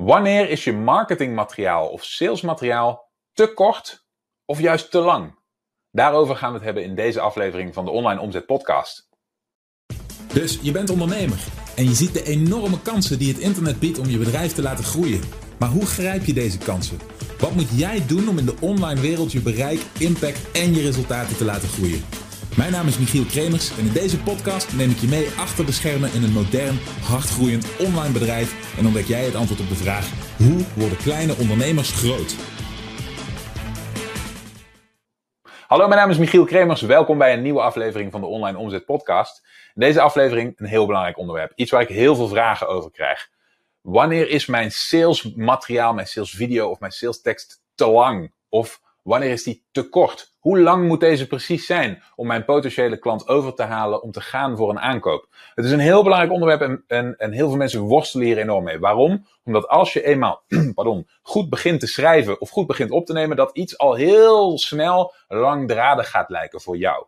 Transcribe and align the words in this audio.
Wanneer 0.00 0.48
is 0.48 0.64
je 0.64 0.72
marketingmateriaal 0.72 1.88
of 1.88 2.04
salesmateriaal 2.04 3.10
te 3.32 3.52
kort 3.54 4.06
of 4.44 4.60
juist 4.60 4.90
te 4.90 4.98
lang? 4.98 5.38
Daarover 5.90 6.36
gaan 6.36 6.48
we 6.48 6.54
het 6.54 6.64
hebben 6.64 6.84
in 6.84 6.94
deze 6.94 7.20
aflevering 7.20 7.74
van 7.74 7.84
de 7.84 7.90
Online 7.90 8.20
Omzet 8.20 8.46
Podcast. 8.46 9.08
Dus 10.32 10.58
je 10.62 10.72
bent 10.72 10.90
ondernemer 10.90 11.38
en 11.76 11.84
je 11.84 11.94
ziet 11.94 12.12
de 12.12 12.22
enorme 12.22 12.80
kansen 12.82 13.18
die 13.18 13.32
het 13.32 13.42
internet 13.42 13.78
biedt 13.78 13.98
om 13.98 14.06
je 14.06 14.18
bedrijf 14.18 14.52
te 14.52 14.62
laten 14.62 14.84
groeien. 14.84 15.20
Maar 15.58 15.68
hoe 15.68 15.86
grijp 15.86 16.24
je 16.24 16.32
deze 16.32 16.58
kansen? 16.58 16.98
Wat 17.38 17.54
moet 17.54 17.78
jij 17.78 18.06
doen 18.06 18.28
om 18.28 18.38
in 18.38 18.46
de 18.46 18.56
online 18.60 19.00
wereld 19.00 19.32
je 19.32 19.40
bereik, 19.40 19.80
impact 19.98 20.50
en 20.50 20.74
je 20.74 20.82
resultaten 20.82 21.36
te 21.36 21.44
laten 21.44 21.68
groeien? 21.68 22.27
Mijn 22.58 22.72
naam 22.72 22.86
is 22.86 22.98
Michiel 22.98 23.24
Kremers 23.24 23.78
en 23.78 23.86
in 23.86 23.92
deze 23.92 24.22
podcast 24.22 24.72
neem 24.72 24.90
ik 24.90 24.96
je 24.96 25.06
mee 25.06 25.28
achter 25.30 25.66
de 25.66 25.72
schermen 25.72 26.12
in 26.12 26.22
een 26.22 26.32
modern, 26.32 26.78
hardgroeiend 27.02 27.76
online 27.76 28.12
bedrijf 28.12 28.76
en 28.78 28.86
ontdek 28.86 29.04
jij 29.04 29.24
het 29.24 29.34
antwoord 29.34 29.60
op 29.60 29.68
de 29.68 29.74
vraag: 29.74 30.36
hoe 30.36 30.64
worden 30.76 30.98
kleine 30.98 31.36
ondernemers 31.36 31.92
groot? 31.92 32.36
Hallo, 35.66 35.88
mijn 35.88 36.00
naam 36.00 36.10
is 36.10 36.18
Michiel 36.18 36.44
Kremers. 36.44 36.80
Welkom 36.80 37.18
bij 37.18 37.32
een 37.32 37.42
nieuwe 37.42 37.60
aflevering 37.60 38.12
van 38.12 38.20
de 38.20 38.26
Online 38.26 38.58
Omzet 38.58 38.84
Podcast. 38.84 39.46
In 39.74 39.80
deze 39.80 40.00
aflevering 40.00 40.54
een 40.56 40.66
heel 40.66 40.86
belangrijk 40.86 41.18
onderwerp. 41.18 41.52
Iets 41.54 41.70
waar 41.70 41.82
ik 41.82 41.88
heel 41.88 42.14
veel 42.14 42.28
vragen 42.28 42.68
over 42.68 42.90
krijg. 42.90 43.28
Wanneer 43.80 44.28
is 44.28 44.46
mijn 44.46 44.70
salesmateriaal, 44.70 45.94
mijn 45.94 46.06
salesvideo 46.06 46.68
of 46.68 46.80
mijn 46.80 46.92
salestekst 46.92 47.62
te 47.74 47.86
lang? 47.86 48.32
Of 48.48 48.80
wanneer 49.08 49.30
is 49.30 49.42
die 49.42 49.64
te 49.70 49.88
kort? 49.88 50.36
Hoe 50.38 50.60
lang 50.60 50.86
moet 50.86 51.00
deze 51.00 51.26
precies 51.26 51.66
zijn 51.66 52.02
om 52.16 52.26
mijn 52.26 52.44
potentiële 52.44 52.98
klant 52.98 53.28
over 53.28 53.54
te 53.54 53.62
halen 53.62 54.02
om 54.02 54.10
te 54.10 54.20
gaan 54.20 54.56
voor 54.56 54.70
een 54.70 54.80
aankoop? 54.80 55.28
Het 55.54 55.64
is 55.64 55.70
een 55.70 55.78
heel 55.78 56.02
belangrijk 56.02 56.32
onderwerp 56.32 56.60
en, 56.60 56.84
en, 56.86 57.16
en 57.16 57.32
heel 57.32 57.48
veel 57.48 57.56
mensen 57.56 57.80
worstelen 57.80 58.26
hier 58.26 58.38
enorm 58.38 58.64
mee. 58.64 58.78
Waarom? 58.78 59.26
Omdat 59.44 59.68
als 59.68 59.92
je 59.92 60.04
eenmaal 60.04 60.42
pardon, 60.74 61.08
goed 61.22 61.48
begint 61.48 61.80
te 61.80 61.86
schrijven 61.86 62.40
of 62.40 62.50
goed 62.50 62.66
begint 62.66 62.90
op 62.90 63.06
te 63.06 63.12
nemen, 63.12 63.36
dat 63.36 63.56
iets 63.56 63.78
al 63.78 63.94
heel 63.94 64.58
snel 64.58 65.14
langdradig 65.28 66.10
gaat 66.10 66.28
lijken 66.30 66.60
voor 66.60 66.76
jou. 66.76 67.06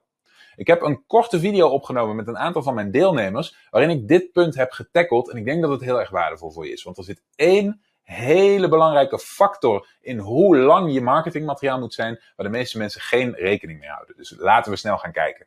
Ik 0.57 0.67
heb 0.67 0.83
een 0.83 1.07
korte 1.07 1.41
video 1.41 1.69
opgenomen 1.69 2.17
met 2.17 2.29
een 2.29 2.39
aantal 2.39 2.63
van 2.63 2.75
mijn 2.75 2.91
deelnemers, 2.91 3.57
waarin 3.71 3.91
ik 3.91 4.09
dit 4.09 4.33
punt 4.33 4.55
heb 4.55 4.71
getackeld 4.71 5.31
en 5.31 5.37
ik 5.37 5.45
denk 5.45 5.63
dat 5.63 5.71
het 5.71 5.81
heel 5.81 6.01
erg 6.01 6.11
waardevol 6.11 6.51
voor 6.51 6.67
je 6.67 6.73
is. 6.73 6.83
Want 6.83 6.99
er 6.99 7.05
zit 7.05 7.23
één 7.35 7.81
hele 8.11 8.69
belangrijke 8.69 9.19
factor 9.19 9.89
in 10.01 10.19
hoe 10.19 10.57
lang 10.57 10.93
je 10.93 11.01
marketingmateriaal 11.01 11.79
moet 11.79 11.95
zijn, 11.95 12.21
waar 12.37 12.47
de 12.47 12.53
meeste 12.53 12.79
mensen 12.79 13.01
geen 13.01 13.35
rekening 13.35 13.81
mee 13.81 13.89
houden. 13.89 14.17
Dus 14.17 14.35
laten 14.39 14.71
we 14.71 14.79
snel 14.79 14.99
gaan 14.99 15.13
kijken. 15.13 15.47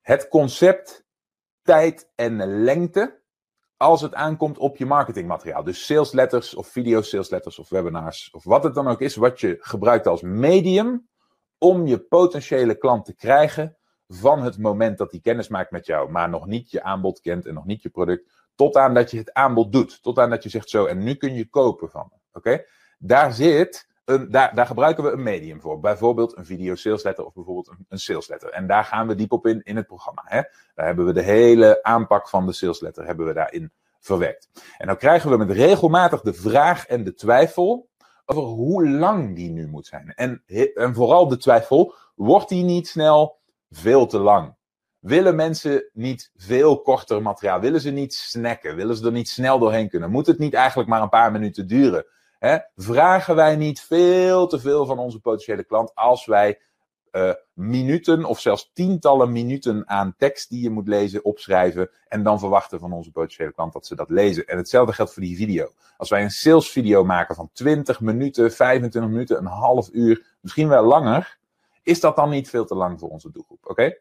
Het 0.00 0.28
concept 0.28 1.04
tijd 1.62 2.10
en 2.14 2.62
lengte 2.62 3.20
als 3.76 4.00
het 4.00 4.14
aankomt 4.14 4.58
op 4.58 4.76
je 4.76 4.86
marketingmateriaal. 4.86 5.64
Dus 5.64 5.86
salesletters 5.86 6.54
of 6.54 6.68
video 6.68 7.02
salesletters 7.02 7.58
of 7.58 7.68
webinars 7.68 8.30
of 8.30 8.44
wat 8.44 8.64
het 8.64 8.74
dan 8.74 8.88
ook 8.88 9.00
is 9.00 9.16
wat 9.16 9.40
je 9.40 9.56
gebruikt 9.60 10.06
als 10.06 10.22
medium 10.22 11.08
om 11.58 11.86
je 11.86 11.98
potentiële 11.98 12.78
klant 12.78 13.04
te 13.04 13.14
krijgen 13.14 13.76
van 14.08 14.42
het 14.42 14.58
moment 14.58 14.98
dat 14.98 15.10
hij 15.10 15.20
kennis 15.20 15.48
maakt 15.48 15.70
met 15.70 15.86
jou, 15.86 16.10
maar 16.10 16.28
nog 16.28 16.46
niet 16.46 16.70
je 16.70 16.82
aanbod 16.82 17.20
kent 17.20 17.46
en 17.46 17.54
nog 17.54 17.64
niet 17.64 17.82
je 17.82 17.88
product, 17.88 18.30
tot 18.54 18.76
aan 18.76 18.94
dat 18.94 19.10
je 19.10 19.18
het 19.18 19.32
aanbod 19.32 19.72
doet. 19.72 20.02
Tot 20.02 20.18
aan 20.18 20.30
dat 20.30 20.42
je 20.42 20.48
zegt 20.48 20.70
zo, 20.70 20.86
en 20.86 20.98
nu 20.98 21.14
kun 21.14 21.34
je 21.34 21.48
kopen 21.48 21.90
van 21.90 22.08
me. 22.10 22.18
Oké? 22.32 22.64
Daar 22.98 23.32
zit 23.32 23.88
een, 24.04 24.30
daar, 24.30 24.54
daar 24.54 24.66
gebruiken 24.66 25.04
we 25.04 25.10
een 25.10 25.22
medium 25.22 25.60
voor. 25.60 25.80
Bijvoorbeeld 25.80 26.36
een 26.36 26.46
video 26.46 26.74
salesletter 26.74 27.24
of 27.24 27.32
bijvoorbeeld 27.32 27.68
een, 27.68 27.86
een 27.88 27.98
salesletter. 27.98 28.50
En 28.50 28.66
daar 28.66 28.84
gaan 28.84 29.06
we 29.06 29.14
diep 29.14 29.32
op 29.32 29.46
in 29.46 29.62
in 29.62 29.76
het 29.76 29.86
programma. 29.86 30.22
Hè? 30.24 30.40
Daar 30.74 30.86
hebben 30.86 31.06
we 31.06 31.12
de 31.12 31.22
hele 31.22 31.82
aanpak 31.82 32.28
van 32.28 32.46
de 32.46 32.52
salesletter 32.52 33.06
hebben 33.06 33.26
we 33.26 33.32
daarin 33.32 33.72
verwerkt. 34.00 34.48
En 34.78 34.86
dan 34.86 34.96
krijgen 34.96 35.30
we 35.30 35.36
met 35.36 35.50
regelmatig 35.50 36.20
de 36.20 36.34
vraag 36.34 36.86
en 36.86 37.04
de 37.04 37.14
twijfel 37.14 37.88
over 38.24 38.42
hoe 38.42 38.88
lang 38.88 39.34
die 39.34 39.50
nu 39.50 39.68
moet 39.68 39.86
zijn. 39.86 40.12
En, 40.14 40.42
en 40.74 40.94
vooral 40.94 41.28
de 41.28 41.36
twijfel, 41.36 41.94
wordt 42.14 42.48
die 42.48 42.64
niet 42.64 42.88
snel 42.88 43.35
veel 43.70 44.06
te 44.06 44.18
lang? 44.18 44.56
Willen 44.98 45.36
mensen 45.36 45.90
niet 45.92 46.30
veel 46.34 46.80
korter 46.80 47.22
materiaal? 47.22 47.60
Willen 47.60 47.80
ze 47.80 47.90
niet 47.90 48.14
snacken? 48.14 48.76
Willen 48.76 48.96
ze 48.96 49.06
er 49.06 49.12
niet 49.12 49.28
snel 49.28 49.58
doorheen 49.58 49.88
kunnen? 49.88 50.10
Moet 50.10 50.26
het 50.26 50.38
niet 50.38 50.54
eigenlijk 50.54 50.88
maar 50.88 51.02
een 51.02 51.08
paar 51.08 51.32
minuten 51.32 51.66
duren? 51.66 52.06
Vragen 52.76 53.34
wij 53.34 53.56
niet 53.56 53.80
veel 53.80 54.46
te 54.46 54.58
veel 54.58 54.86
van 54.86 54.98
onze 54.98 55.20
potentiële 55.20 55.64
klant 55.64 55.94
als 55.94 56.26
wij 56.26 56.60
uh, 57.12 57.32
minuten 57.52 58.24
of 58.24 58.40
zelfs 58.40 58.70
tientallen 58.74 59.32
minuten 59.32 59.88
aan 59.88 60.14
tekst 60.16 60.48
die 60.50 60.62
je 60.62 60.70
moet 60.70 60.88
lezen, 60.88 61.24
opschrijven 61.24 61.90
en 62.08 62.22
dan 62.22 62.38
verwachten 62.38 62.80
van 62.80 62.92
onze 62.92 63.10
potentiële 63.10 63.52
klant 63.52 63.72
dat 63.72 63.86
ze 63.86 63.94
dat 63.94 64.10
lezen. 64.10 64.46
En 64.46 64.56
hetzelfde 64.56 64.92
geldt 64.92 65.12
voor 65.12 65.22
die 65.22 65.36
video. 65.36 65.72
Als 65.96 66.08
wij 66.08 66.22
een 66.22 66.30
salesvideo 66.30 67.04
maken 67.04 67.34
van 67.34 67.50
20 67.52 68.00
minuten, 68.00 68.52
25 68.52 69.10
minuten, 69.10 69.36
een 69.36 69.46
half 69.46 69.88
uur, 69.92 70.36
misschien 70.40 70.68
wel 70.68 70.84
langer, 70.84 71.35
is 71.86 72.00
dat 72.00 72.16
dan 72.16 72.30
niet 72.30 72.50
veel 72.50 72.64
te 72.64 72.74
lang 72.74 72.98
voor 72.98 73.08
onze 73.08 73.30
doelgroep? 73.30 73.66
Oké? 73.66 73.96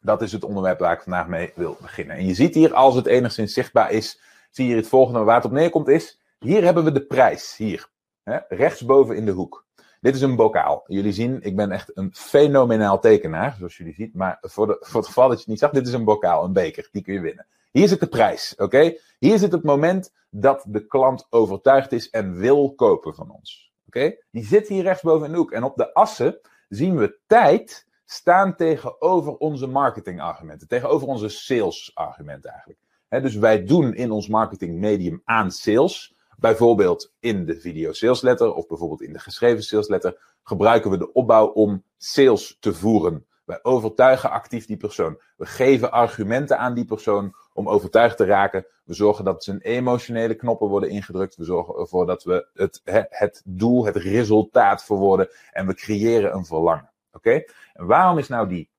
Dat 0.00 0.22
is 0.22 0.32
het 0.32 0.44
onderwerp 0.44 0.78
waar 0.78 0.92
ik 0.92 1.02
vandaag 1.02 1.28
mee 1.28 1.52
wil 1.54 1.76
beginnen. 1.80 2.16
En 2.16 2.26
je 2.26 2.34
ziet 2.34 2.54
hier, 2.54 2.74
als 2.74 2.94
het 2.94 3.06
enigszins 3.06 3.52
zichtbaar 3.52 3.90
is, 3.90 4.20
zie 4.50 4.68
je 4.68 4.76
het 4.76 4.88
volgende 4.88 5.22
waar 5.22 5.36
het 5.36 5.44
op 5.44 5.50
neerkomt 5.50 5.88
is, 5.88 6.20
hier 6.38 6.62
hebben 6.62 6.84
we 6.84 6.92
de 6.92 7.06
prijs, 7.06 7.56
hier, 7.56 7.88
hè, 8.22 8.38
rechtsboven 8.48 9.16
in 9.16 9.24
de 9.24 9.30
hoek. 9.30 9.66
Dit 10.00 10.14
is 10.14 10.20
een 10.20 10.36
bokaal. 10.36 10.84
Jullie 10.86 11.12
zien, 11.12 11.42
ik 11.42 11.56
ben 11.56 11.70
echt 11.70 11.96
een 11.96 12.14
fenomenaal 12.14 13.00
tekenaar, 13.00 13.54
zoals 13.58 13.76
jullie 13.76 13.94
zien. 13.94 14.10
Maar 14.14 14.38
voor, 14.40 14.66
de, 14.66 14.76
voor 14.80 15.00
het 15.00 15.08
geval 15.08 15.28
dat 15.28 15.36
je 15.36 15.42
het 15.42 15.50
niet 15.50 15.58
zag, 15.58 15.70
dit 15.70 15.86
is 15.86 15.92
een 15.92 16.04
bokaal, 16.04 16.44
een 16.44 16.52
beker. 16.52 16.88
Die 16.92 17.02
kun 17.02 17.14
je 17.14 17.20
winnen. 17.20 17.46
Hier 17.72 17.88
zit 17.88 18.00
de 18.00 18.06
prijs, 18.06 18.54
oké? 18.56 18.94
Hier 19.18 19.38
zit 19.38 19.52
het 19.52 19.62
moment 19.62 20.12
dat 20.30 20.64
de 20.66 20.86
klant 20.86 21.26
overtuigd 21.30 21.92
is 21.92 22.10
en 22.10 22.36
wil 22.36 22.74
kopen 22.74 23.14
van 23.14 23.30
ons. 23.30 23.72
Oké? 23.86 24.16
Die 24.30 24.44
zit 24.44 24.68
hier 24.68 24.82
rechtsboven 24.82 25.26
in 25.26 25.32
de 25.32 25.38
hoek. 25.38 25.52
En 25.52 25.62
op 25.62 25.76
de 25.76 25.94
assen 25.94 26.40
zien 26.68 26.96
we 26.96 27.18
tijd 27.26 27.86
staan 28.04 28.56
tegenover 28.56 29.36
onze 29.36 29.66
marketingargumenten. 29.66 30.68
Tegenover 30.68 31.08
onze 31.08 31.28
salesargumenten 31.28 32.50
eigenlijk. 32.50 32.80
dus 33.08 33.34
wij 33.34 33.64
doen 33.64 33.94
in 33.94 34.10
ons 34.10 34.28
marketingmedium 34.28 35.22
aan 35.24 35.50
sales. 35.50 36.14
Bijvoorbeeld 36.38 37.12
in 37.20 37.46
de 37.46 37.60
video 37.60 37.92
sales 37.92 38.20
letter 38.20 38.54
of 38.54 38.66
bijvoorbeeld 38.66 39.02
in 39.02 39.12
de 39.12 39.18
geschreven 39.18 39.62
sales 39.62 39.88
letter 39.88 40.34
gebruiken 40.42 40.90
we 40.90 40.98
de 40.98 41.12
opbouw 41.12 41.46
om 41.46 41.84
sales 41.96 42.56
te 42.60 42.74
voeren. 42.74 43.26
Wij 43.46 43.58
overtuigen 43.62 44.30
actief 44.30 44.66
die 44.66 44.76
persoon. 44.76 45.20
We 45.36 45.46
geven 45.46 45.92
argumenten 45.92 46.58
aan 46.58 46.74
die 46.74 46.84
persoon 46.84 47.34
om 47.52 47.68
overtuigd 47.68 48.16
te 48.16 48.24
raken. 48.24 48.66
We 48.84 48.94
zorgen 48.94 49.24
dat 49.24 49.44
zijn 49.44 49.60
emotionele 49.60 50.34
knoppen 50.34 50.68
worden 50.68 50.90
ingedrukt. 50.90 51.36
We 51.36 51.44
zorgen 51.44 51.74
ervoor 51.74 52.06
dat 52.06 52.24
we 52.24 52.48
het, 52.54 52.80
het 53.10 53.42
doel, 53.44 53.84
het 53.84 53.96
resultaat 53.96 54.84
verwoorden. 54.84 55.28
En 55.52 55.66
we 55.66 55.74
creëren 55.74 56.34
een 56.34 56.44
verlangen. 56.44 56.90
Oké? 57.12 57.42
En 57.72 57.86
waarom 57.86 58.18
is 58.18 58.28
nou 58.28 58.48
die 58.48 58.70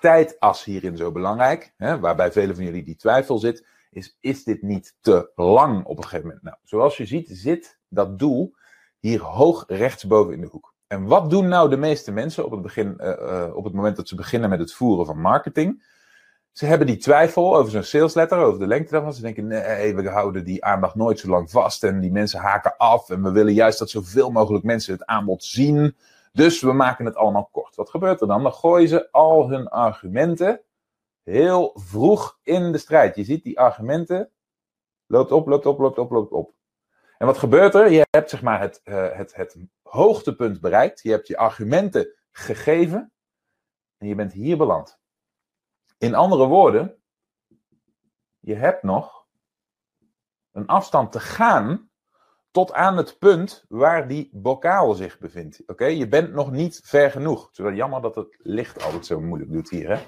tijdas 0.00 0.64
hierin 0.64 0.96
zo 0.96 1.12
belangrijk? 1.12 1.72
Hè, 1.76 1.98
waarbij 1.98 2.32
velen 2.32 2.54
van 2.54 2.64
jullie 2.64 2.84
die 2.84 2.96
twijfel 2.96 3.38
zit 3.38 3.66
is, 3.90 4.16
is 4.20 4.44
dit 4.44 4.62
niet 4.62 4.96
te 5.00 5.30
lang 5.34 5.84
op 5.84 5.96
een 5.96 6.02
gegeven 6.02 6.26
moment? 6.26 6.42
Nou, 6.42 6.56
zoals 6.64 6.96
je 6.96 7.06
ziet 7.06 7.28
zit 7.32 7.78
dat 7.88 8.18
doel 8.18 8.54
hier 8.98 9.20
hoog 9.20 9.64
rechtsboven 9.66 10.34
in 10.34 10.40
de 10.40 10.46
hoek. 10.46 10.74
En 10.88 11.04
wat 11.06 11.30
doen 11.30 11.48
nou 11.48 11.70
de 11.70 11.76
meeste 11.76 12.12
mensen 12.12 12.44
op 12.44 12.50
het, 12.50 12.62
begin, 12.62 12.94
uh, 13.00 13.50
op 13.54 13.64
het 13.64 13.72
moment 13.72 13.96
dat 13.96 14.08
ze 14.08 14.14
beginnen 14.14 14.50
met 14.50 14.58
het 14.58 14.72
voeren 14.72 15.06
van 15.06 15.20
marketing? 15.20 15.84
Ze 16.52 16.66
hebben 16.66 16.86
die 16.86 16.96
twijfel 16.96 17.56
over 17.56 17.70
zo'n 17.70 17.82
salesletter, 17.82 18.38
over 18.38 18.60
de 18.60 18.66
lengte 18.66 18.92
daarvan. 18.92 19.12
Ze 19.12 19.20
denken, 19.20 19.46
nee, 19.46 19.94
we 19.94 20.08
houden 20.08 20.44
die 20.44 20.64
aandacht 20.64 20.94
nooit 20.94 21.18
zo 21.18 21.28
lang 21.28 21.50
vast 21.50 21.84
en 21.84 22.00
die 22.00 22.12
mensen 22.12 22.40
haken 22.40 22.76
af. 22.76 23.10
En 23.10 23.22
we 23.22 23.30
willen 23.30 23.52
juist 23.52 23.78
dat 23.78 23.90
zoveel 23.90 24.30
mogelijk 24.30 24.64
mensen 24.64 24.92
het 24.92 25.04
aanbod 25.04 25.44
zien. 25.44 25.96
Dus 26.32 26.60
we 26.60 26.72
maken 26.72 27.04
het 27.04 27.16
allemaal 27.16 27.48
kort. 27.52 27.74
Wat 27.74 27.90
gebeurt 27.90 28.20
er 28.20 28.26
dan? 28.26 28.42
Dan 28.42 28.52
gooien 28.52 28.88
ze 28.88 29.10
al 29.10 29.48
hun 29.48 29.68
argumenten 29.68 30.60
heel 31.22 31.72
vroeg 31.74 32.38
in 32.42 32.72
de 32.72 32.78
strijd. 32.78 33.16
Je 33.16 33.24
ziet 33.24 33.42
die 33.42 33.58
argumenten. 33.58 34.30
Loopt 35.06 35.32
op, 35.32 35.46
loopt 35.46 35.66
op, 35.66 35.78
loopt 35.78 35.98
op, 35.98 36.10
loopt 36.10 36.32
op. 36.32 36.52
En 37.18 37.26
wat 37.26 37.38
gebeurt 37.38 37.74
er? 37.74 37.90
Je 37.90 38.06
hebt 38.10 38.30
zeg 38.30 38.42
maar 38.42 38.60
het, 38.60 38.80
uh, 38.84 39.10
het, 39.12 39.34
het 39.34 39.56
hoogtepunt 39.82 40.60
bereikt. 40.60 41.02
Je 41.02 41.10
hebt 41.10 41.26
je 41.26 41.36
argumenten 41.36 42.14
gegeven. 42.30 43.12
En 43.96 44.08
je 44.08 44.14
bent 44.14 44.32
hier 44.32 44.56
beland. 44.56 44.98
In 45.98 46.14
andere 46.14 46.46
woorden, 46.46 47.02
je 48.40 48.54
hebt 48.54 48.82
nog 48.82 49.26
een 50.52 50.66
afstand 50.66 51.12
te 51.12 51.20
gaan 51.20 51.90
tot 52.50 52.72
aan 52.72 52.96
het 52.96 53.18
punt 53.18 53.64
waar 53.68 54.08
die 54.08 54.30
bokaal 54.32 54.94
zich 54.94 55.18
bevindt. 55.18 55.62
Oké, 55.66 55.84
je 55.84 56.08
bent 56.08 56.32
nog 56.32 56.50
niet 56.50 56.80
ver 56.84 57.10
genoeg. 57.10 57.50
Het 57.52 57.76
jammer 57.76 58.00
dat 58.00 58.14
het 58.14 58.36
licht 58.38 58.82
altijd 58.82 59.06
zo 59.06 59.20
moeilijk 59.20 59.52
doet 59.52 59.70
hier. 59.70 59.88
Hè? 59.88 60.04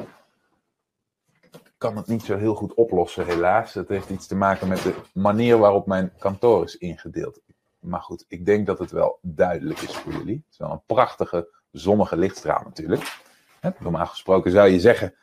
Kan 1.80 1.96
het 1.96 2.06
niet 2.06 2.22
zo 2.22 2.36
heel 2.36 2.54
goed 2.54 2.74
oplossen, 2.74 3.26
helaas. 3.26 3.74
Het 3.74 3.88
heeft 3.88 4.10
iets 4.10 4.26
te 4.26 4.36
maken 4.36 4.68
met 4.68 4.82
de 4.82 4.94
manier 5.12 5.58
waarop 5.58 5.86
mijn 5.86 6.12
kantoor 6.18 6.64
is 6.64 6.76
ingedeeld. 6.76 7.40
Maar 7.78 8.00
goed, 8.00 8.24
ik 8.28 8.46
denk 8.46 8.66
dat 8.66 8.78
het 8.78 8.90
wel 8.90 9.18
duidelijk 9.22 9.80
is 9.80 9.96
voor 9.96 10.12
jullie. 10.12 10.34
Het 10.34 10.52
is 10.52 10.58
wel 10.58 10.70
een 10.70 10.82
prachtige, 10.86 11.48
zonnige 11.70 12.16
lichtstraal 12.16 12.62
natuurlijk. 12.64 13.20
Normaal 13.78 14.06
gesproken 14.06 14.50
zou 14.50 14.68
je 14.68 14.80
zeggen 14.80 15.14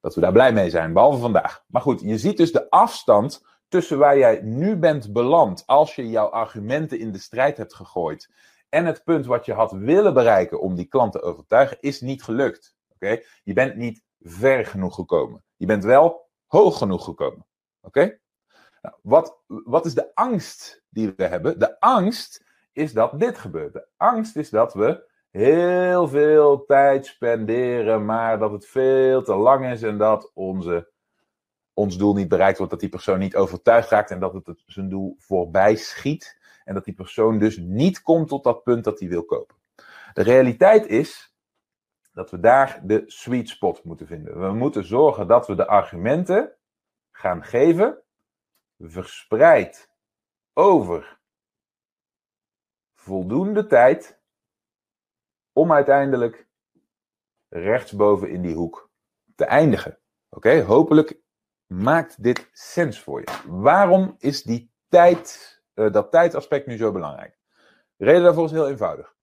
dat 0.00 0.14
we 0.14 0.20
daar 0.20 0.32
blij 0.32 0.52
mee 0.52 0.70
zijn, 0.70 0.92
behalve 0.92 1.18
vandaag. 1.18 1.64
Maar 1.66 1.82
goed, 1.82 2.00
je 2.00 2.18
ziet 2.18 2.36
dus 2.36 2.52
de 2.52 2.70
afstand 2.70 3.44
tussen 3.68 3.98
waar 3.98 4.18
jij 4.18 4.40
nu 4.42 4.76
bent 4.76 5.12
beland 5.12 5.62
als 5.66 5.94
je 5.94 6.10
jouw 6.10 6.28
argumenten 6.28 6.98
in 6.98 7.12
de 7.12 7.18
strijd 7.18 7.56
hebt 7.56 7.74
gegooid 7.74 8.30
en 8.68 8.84
het 8.84 9.04
punt 9.04 9.26
wat 9.26 9.44
je 9.44 9.52
had 9.52 9.72
willen 9.72 10.14
bereiken 10.14 10.60
om 10.60 10.74
die 10.74 10.88
klant 10.88 11.12
te 11.12 11.22
overtuigen, 11.22 11.76
is 11.80 12.00
niet 12.00 12.22
gelukt. 12.22 12.76
Oké? 12.94 13.20
Je 13.44 13.52
bent 13.52 13.76
niet 13.76 14.02
ver 14.20 14.66
genoeg 14.66 14.94
gekomen. 14.94 15.42
Je 15.56 15.66
bent 15.66 15.84
wel 15.84 16.28
hoog 16.46 16.78
genoeg 16.78 17.04
gekomen. 17.04 17.46
Oké? 17.80 18.18
Nou, 18.82 18.94
wat, 19.02 19.42
wat 19.46 19.86
is 19.86 19.94
de 19.94 20.14
angst 20.14 20.82
die 20.88 21.12
we 21.16 21.24
hebben? 21.24 21.58
De 21.58 21.80
angst 21.80 22.44
is 22.72 22.92
dat 22.92 23.20
dit 23.20 23.38
gebeurt. 23.38 23.72
De 23.72 23.86
angst 23.96 24.36
is 24.36 24.50
dat 24.50 24.74
we 24.74 25.06
heel 25.30 26.08
veel 26.08 26.64
tijd 26.64 27.06
spenderen, 27.06 28.04
maar 28.04 28.38
dat 28.38 28.52
het 28.52 28.66
veel 28.66 29.22
te 29.22 29.34
lang 29.34 29.66
is 29.66 29.82
en 29.82 29.98
dat 29.98 30.30
onze, 30.34 30.90
ons 31.72 31.96
doel 31.96 32.14
niet 32.14 32.28
bereikt 32.28 32.56
wordt, 32.56 32.72
dat 32.72 32.80
die 32.80 32.88
persoon 32.88 33.18
niet 33.18 33.36
overtuigd 33.36 33.90
raakt 33.90 34.10
en 34.10 34.20
dat 34.20 34.32
het 34.32 34.62
zijn 34.66 34.88
doel 34.88 35.14
voorbij 35.18 35.76
schiet. 35.76 36.36
En 36.64 36.74
dat 36.74 36.84
die 36.84 36.94
persoon 36.94 37.38
dus 37.38 37.56
niet 37.56 38.02
komt 38.02 38.28
tot 38.28 38.44
dat 38.44 38.62
punt 38.62 38.84
dat 38.84 39.00
hij 39.00 39.08
wil 39.08 39.24
kopen. 39.24 39.56
De 40.12 40.22
realiteit 40.22 40.86
is 40.86 41.27
dat 42.18 42.30
we 42.30 42.40
daar 42.40 42.80
de 42.82 43.02
sweet 43.06 43.48
spot 43.48 43.84
moeten 43.84 44.06
vinden. 44.06 44.40
We 44.40 44.52
moeten 44.52 44.84
zorgen 44.84 45.26
dat 45.26 45.46
we 45.46 45.54
de 45.54 45.66
argumenten 45.66 46.52
gaan 47.10 47.44
geven, 47.44 48.02
verspreid 48.78 49.90
over 50.52 51.20
voldoende 52.94 53.66
tijd, 53.66 54.20
om 55.52 55.72
uiteindelijk 55.72 56.48
rechtsboven 57.48 58.30
in 58.30 58.42
die 58.42 58.54
hoek 58.54 58.90
te 59.34 59.44
eindigen. 59.44 59.98
Oké, 60.28 60.62
hopelijk 60.62 61.20
maakt 61.66 62.22
dit 62.22 62.48
sens 62.52 63.00
voor 63.00 63.20
je. 63.20 63.42
Waarom 63.46 64.16
is 64.18 64.42
die 64.42 64.72
tijd 64.88 65.60
uh, 65.74 65.92
dat 65.92 66.10
tijdsaspect 66.10 66.66
nu 66.66 66.76
zo 66.76 66.92
belangrijk? 66.92 67.38
De 67.96 68.04
reden 68.04 68.22
daarvoor 68.22 68.44
is 68.44 68.50
heel 68.50 68.68
eenvoudig. 68.68 69.14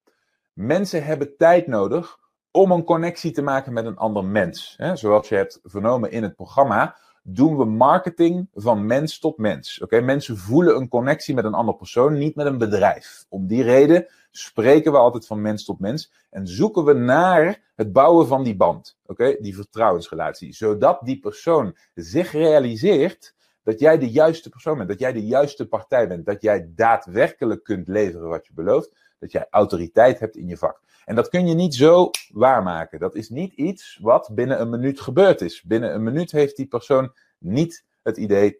Mensen 0.53 1.05
hebben 1.05 1.37
tijd 1.37 1.67
nodig 1.67 2.23
om 2.55 2.71
een 2.71 2.83
connectie 2.83 3.31
te 3.31 3.41
maken 3.41 3.73
met 3.73 3.85
een 3.85 3.97
ander 3.97 4.25
mens. 4.25 4.73
Hè? 4.77 4.95
Zoals 4.95 5.29
je 5.29 5.35
hebt 5.35 5.59
vernomen 5.63 6.11
in 6.11 6.23
het 6.23 6.35
programma, 6.35 6.95
doen 7.23 7.57
we 7.57 7.65
marketing 7.65 8.47
van 8.53 8.85
mens 8.85 9.19
tot 9.19 9.37
mens. 9.37 9.81
Oké, 9.81 10.01
Mensen 10.01 10.37
voelen 10.37 10.75
een 10.75 10.87
connectie 10.87 11.35
met 11.35 11.45
een 11.45 11.53
ander 11.53 11.75
persoon, 11.75 12.17
niet 12.17 12.35
met 12.35 12.45
een 12.45 12.57
bedrijf. 12.57 13.25
Om 13.29 13.47
die 13.47 13.63
reden 13.63 14.05
spreken 14.31 14.91
we 14.91 14.97
altijd 14.97 15.27
van 15.27 15.41
mens 15.41 15.65
tot 15.65 15.79
mens 15.79 16.11
en 16.29 16.47
zoeken 16.47 16.83
we 16.85 16.93
naar 16.93 17.61
het 17.75 17.93
bouwen 17.93 18.27
van 18.27 18.43
die 18.43 18.55
band. 18.55 18.97
Oké, 19.05 19.37
Die 19.39 19.55
vertrouwensrelatie. 19.55 20.53
Zodat 20.53 20.99
die 21.03 21.19
persoon 21.19 21.75
zich 21.93 22.31
realiseert 22.31 23.35
dat 23.63 23.79
jij 23.79 23.97
de 23.97 24.09
juiste 24.09 24.49
persoon 24.49 24.77
bent, 24.77 24.89
dat 24.89 24.99
jij 24.99 25.13
de 25.13 25.25
juiste 25.25 25.67
partij 25.67 26.07
bent, 26.07 26.25
dat 26.25 26.41
jij 26.41 26.71
daadwerkelijk 26.75 27.63
kunt 27.63 27.87
leveren 27.87 28.29
wat 28.29 28.47
je 28.47 28.53
belooft, 28.53 28.91
dat 29.19 29.31
jij 29.31 29.47
autoriteit 29.49 30.19
hebt 30.19 30.35
in 30.35 30.47
je 30.47 30.57
vak. 30.57 30.81
En 31.05 31.15
dat 31.15 31.29
kun 31.29 31.47
je 31.47 31.53
niet 31.53 31.75
zo 31.75 32.09
waarmaken. 32.33 32.99
Dat 32.99 33.15
is 33.15 33.29
niet 33.29 33.53
iets 33.53 33.99
wat 34.01 34.29
binnen 34.33 34.61
een 34.61 34.69
minuut 34.69 34.99
gebeurd 34.99 35.41
is. 35.41 35.61
Binnen 35.61 35.93
een 35.93 36.03
minuut 36.03 36.31
heeft 36.31 36.55
die 36.55 36.67
persoon 36.67 37.13
niet 37.39 37.85
het 38.03 38.17
idee 38.17 38.59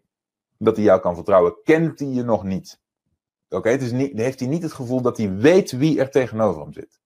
dat 0.57 0.75
hij 0.75 0.85
jou 0.85 0.99
kan 0.99 1.15
vertrouwen. 1.15 1.55
Kent 1.63 1.99
hij 1.99 2.07
je 2.07 2.23
nog 2.23 2.43
niet? 2.43 2.81
Oké, 3.49 3.69
het 3.69 3.81
is 3.81 3.91
niet, 3.91 4.17
heeft 4.17 4.39
hij 4.39 4.49
niet 4.49 4.63
het 4.63 4.73
gevoel 4.73 5.01
dat 5.01 5.17
hij 5.17 5.35
weet 5.35 5.71
wie 5.71 5.99
er 5.99 6.09
tegenover 6.09 6.61
hem 6.61 6.73
zit. 6.73 6.99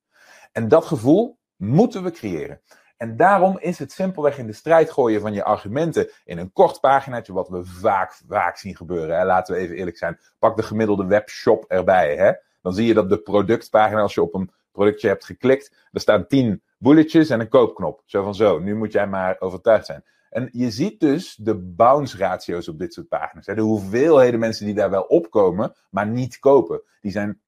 En 0.52 0.68
dat 0.68 0.84
gevoel 0.84 1.38
moeten 1.56 2.02
we 2.02 2.10
creëren. 2.10 2.60
En 2.96 3.16
daarom 3.16 3.58
is 3.58 3.78
het 3.78 3.92
simpelweg 3.92 4.38
in 4.38 4.46
de 4.46 4.52
strijd 4.52 4.90
gooien 4.90 5.20
van 5.20 5.32
je 5.32 5.44
argumenten 5.44 6.10
in 6.24 6.38
een 6.38 6.52
kort 6.52 6.80
paginaatje, 6.80 7.32
wat 7.32 7.48
we 7.48 7.64
vaak, 7.64 8.20
vaak 8.28 8.56
zien 8.56 8.76
gebeuren. 8.76 9.16
Hè? 9.16 9.24
Laten 9.24 9.54
we 9.54 9.60
even 9.60 9.76
eerlijk 9.76 9.96
zijn. 9.96 10.18
Pak 10.38 10.56
de 10.56 10.62
gemiddelde 10.62 11.06
webshop 11.06 11.64
erbij. 11.68 12.16
Hè? 12.16 12.32
Dan 12.62 12.74
zie 12.74 12.86
je 12.86 12.94
dat 12.94 13.08
de 13.08 13.18
productpagina, 13.18 14.00
als 14.00 14.14
je 14.14 14.22
op 14.22 14.34
een 14.34 14.50
productje 14.72 15.08
hebt 15.08 15.24
geklikt, 15.24 15.88
er 15.92 16.00
staan 16.00 16.26
tien 16.26 16.62
bulletjes 16.78 17.30
en 17.30 17.40
een 17.40 17.48
koopknop. 17.48 18.02
Zo 18.04 18.22
van 18.22 18.34
zo, 18.34 18.58
nu 18.58 18.76
moet 18.76 18.92
jij 18.92 19.06
maar 19.06 19.36
overtuigd 19.38 19.86
zijn. 19.86 20.04
En 20.30 20.48
je 20.52 20.70
ziet 20.70 21.00
dus 21.00 21.34
de 21.34 21.56
bounce 21.56 22.16
ratio's 22.16 22.68
op 22.68 22.78
dit 22.78 22.92
soort 22.92 23.08
pagina's. 23.08 23.46
Hè? 23.46 23.54
De 23.54 23.60
hoeveelheden 23.60 24.40
mensen 24.40 24.66
die 24.66 24.74
daar 24.74 24.90
wel 24.90 25.02
opkomen, 25.02 25.74
maar 25.90 26.06
niet 26.06 26.38
kopen. 26.38 26.82
Die 27.00 27.12
zijn, 27.12 27.40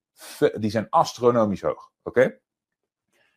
die 0.59 0.69
zijn 0.69 0.89
astronomisch 0.89 1.61
hoog. 1.61 1.91
Oké? 2.03 2.39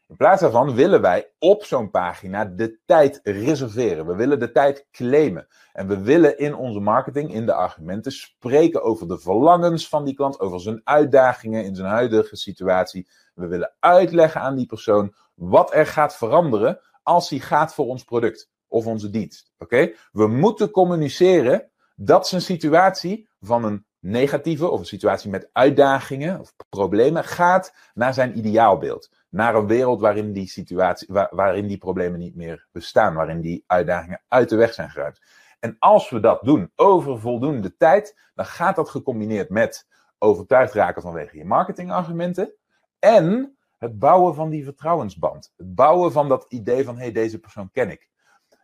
In 0.08 0.16
plaats 0.16 0.40
daarvan 0.40 0.74
willen 0.74 1.00
wij 1.00 1.32
op 1.38 1.64
zo'n 1.64 1.90
pagina 1.90 2.44
de 2.44 2.78
tijd 2.84 3.20
reserveren. 3.22 4.06
We 4.06 4.14
willen 4.14 4.38
de 4.38 4.52
tijd 4.52 4.86
claimen. 4.90 5.46
En 5.72 5.88
we 5.88 6.00
willen 6.00 6.38
in 6.38 6.54
onze 6.54 6.80
marketing, 6.80 7.32
in 7.34 7.46
de 7.46 7.52
argumenten, 7.52 8.12
spreken 8.12 8.82
over 8.82 9.08
de 9.08 9.18
verlangens 9.18 9.88
van 9.88 10.04
die 10.04 10.14
klant, 10.14 10.40
over 10.40 10.60
zijn 10.60 10.80
uitdagingen 10.84 11.64
in 11.64 11.74
zijn 11.74 11.88
huidige 11.88 12.36
situatie. 12.36 13.08
We 13.34 13.46
willen 13.46 13.74
uitleggen 13.80 14.40
aan 14.40 14.56
die 14.56 14.66
persoon 14.66 15.14
wat 15.34 15.74
er 15.74 15.86
gaat 15.86 16.16
veranderen 16.16 16.80
als 17.02 17.30
hij 17.30 17.38
gaat 17.38 17.74
voor 17.74 17.86
ons 17.86 18.04
product 18.04 18.50
of 18.68 18.86
onze 18.86 19.10
dienst. 19.10 19.52
Oké? 19.58 19.92
We 20.12 20.26
moeten 20.26 20.70
communiceren 20.70 21.70
dat 21.96 22.28
zijn 22.28 22.42
situatie 22.42 23.28
van 23.40 23.64
een 23.64 23.86
negatieve 24.06 24.70
of 24.70 24.78
een 24.78 24.86
situatie 24.86 25.30
met 25.30 25.48
uitdagingen 25.52 26.40
of 26.40 26.54
problemen 26.68 27.24
gaat 27.24 27.74
naar 27.94 28.14
zijn 28.14 28.38
ideaalbeeld 28.38 29.08
naar 29.28 29.54
een 29.54 29.66
wereld 29.66 30.00
waarin 30.00 30.32
die 30.32 30.48
situatie, 30.48 31.08
waarin 31.30 31.66
die 31.66 31.78
problemen 31.78 32.18
niet 32.18 32.36
meer 32.36 32.66
bestaan, 32.72 33.14
waarin 33.14 33.40
die 33.40 33.64
uitdagingen 33.66 34.22
uit 34.28 34.48
de 34.48 34.56
weg 34.56 34.74
zijn 34.74 34.90
geruimd. 34.90 35.20
En 35.60 35.76
als 35.78 36.10
we 36.10 36.20
dat 36.20 36.42
doen 36.42 36.72
over 36.74 37.20
voldoende 37.20 37.76
tijd, 37.76 38.30
dan 38.34 38.46
gaat 38.46 38.76
dat 38.76 38.88
gecombineerd 38.88 39.48
met 39.48 39.86
overtuigd 40.18 40.72
raken 40.72 41.02
vanwege 41.02 41.36
je 41.36 41.44
marketingargumenten 41.44 42.54
en 42.98 43.56
het 43.78 43.98
bouwen 43.98 44.34
van 44.34 44.50
die 44.50 44.64
vertrouwensband. 44.64 45.52
Het 45.56 45.74
bouwen 45.74 46.12
van 46.12 46.28
dat 46.28 46.46
idee 46.48 46.84
van, 46.84 46.96
hé, 46.96 47.02
hey, 47.02 47.12
deze 47.12 47.38
persoon 47.38 47.70
ken 47.70 47.90
ik. 47.90 48.08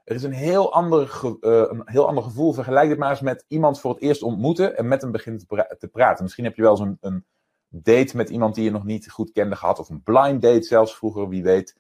Er 0.04 0.14
is 0.14 0.22
een 0.22 0.32
heel, 0.32 0.72
ander 0.72 1.20
uh, 1.25 1.38
een 1.40 1.82
heel 1.84 2.06
ander 2.06 2.25
gevoel. 2.25 2.52
Vergelijk 2.52 2.88
dit 2.88 2.99
maar 2.99 3.10
eens 3.10 3.20
met 3.20 3.44
iemand 3.49 3.81
voor 3.81 3.90
het 3.90 4.02
eerst 4.02 4.22
ontmoeten 4.22 4.76
en 4.76 4.88
met 4.88 5.02
hem 5.02 5.10
beginnen 5.10 5.46
te, 5.46 5.76
te 5.78 5.88
praten. 5.88 6.22
Misschien 6.22 6.44
heb 6.44 6.56
je 6.56 6.62
wel 6.62 6.76
zo'n 6.76 6.96
een, 7.00 7.25
date 7.72 8.16
met 8.16 8.31
iemand 8.31 8.54
die 8.54 8.64
je 8.64 8.70
nog 8.70 8.84
niet 8.84 9.10
goed 9.10 9.32
kende 9.32 9.56
gehad. 9.56 9.78
Of 9.78 9.88
een 9.88 10.02
blind 10.02 10.43
date 10.43 10.62
zelfs 10.62 10.96
vroeger, 10.96 11.28
wie 11.28 11.43
weet. 11.43 11.76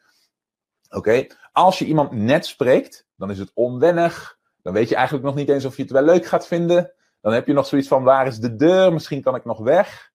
Oké, 0.90 1.26
als 1.52 1.78
je 1.78 1.84
iemand 1.84 2.12
net 2.12 2.46
spreekt, 2.46 3.06
dan 3.16 3.30
is 3.30 3.38
het 3.38 3.50
onwennig. 3.54 4.38
Dan 4.62 4.72
weet 4.72 4.88
je 4.88 4.94
eigenlijk 4.94 5.24
nog 5.26 5.34
niet 5.34 5.48
eens 5.48 5.64
of 5.64 5.76
je 5.76 5.82
het 5.82 5.90
wel 5.90 6.02
leuk 6.02 6.26
gaat 6.26 6.46
vinden. 6.46 6.92
Dan 7.20 7.32
heb 7.32 7.46
je 7.46 7.52
nog 7.52 7.66
zoiets 7.66 7.88
van, 7.88 8.02
waar 8.02 8.26
is 8.26 8.38
de 8.38 8.56
deur? 8.56 8.92
Misschien 8.92 9.22
kan 9.22 9.34
ik 9.34 9.44
nog 9.44 9.58
weg. 9.58 10.11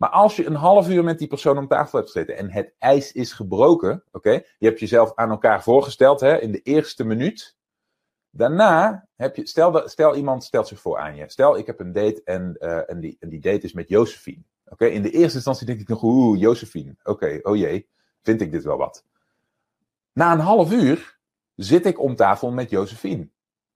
Maar 0.00 0.10
als 0.10 0.36
je 0.36 0.46
een 0.46 0.54
half 0.54 0.88
uur 0.88 1.04
met 1.04 1.18
die 1.18 1.28
persoon 1.28 1.58
om 1.58 1.66
tafel 1.66 1.98
hebt 1.98 2.10
gezeten 2.10 2.36
en 2.36 2.50
het 2.50 2.74
ijs 2.78 3.12
is 3.12 3.32
gebroken, 3.32 4.04
oké, 4.12 4.30
je 4.30 4.66
hebt 4.66 4.80
jezelf 4.80 5.12
aan 5.14 5.30
elkaar 5.30 5.62
voorgesteld 5.62 6.20
hè, 6.20 6.38
in 6.38 6.52
de 6.52 6.60
eerste 6.62 7.04
minuut. 7.04 7.56
Daarna 8.30 9.08
heb 9.16 9.36
je, 9.36 9.46
stel, 9.46 9.88
stel 9.88 10.16
iemand 10.16 10.44
stelt 10.44 10.68
zich 10.68 10.80
voor 10.80 10.98
aan 10.98 11.16
je. 11.16 11.28
Stel, 11.28 11.58
ik 11.58 11.66
heb 11.66 11.80
een 11.80 11.92
date 11.92 12.20
en, 12.24 12.56
uh, 12.60 12.90
en, 12.90 13.00
die, 13.00 13.16
en 13.20 13.28
die 13.28 13.40
date 13.40 13.60
is 13.60 13.72
met 13.72 13.88
Josephine. 13.88 14.42
Oké, 14.64 14.86
in 14.86 15.02
de 15.02 15.10
eerste 15.10 15.36
instantie 15.36 15.66
denk 15.66 15.80
ik 15.80 15.88
nog, 15.88 16.02
oeh, 16.02 16.40
Josephine. 16.40 16.96
Oké, 17.02 17.38
oh 17.42 17.56
jee, 17.56 17.88
vind 18.22 18.40
ik 18.40 18.52
dit 18.52 18.64
wel 18.64 18.76
wat. 18.76 19.04
Na 20.12 20.32
een 20.32 20.38
half 20.38 20.72
uur 20.72 21.18
zit 21.54 21.86
ik 21.86 22.00
om 22.00 22.16
tafel 22.16 22.50
met 22.50 22.70
Josephine. 22.70 23.28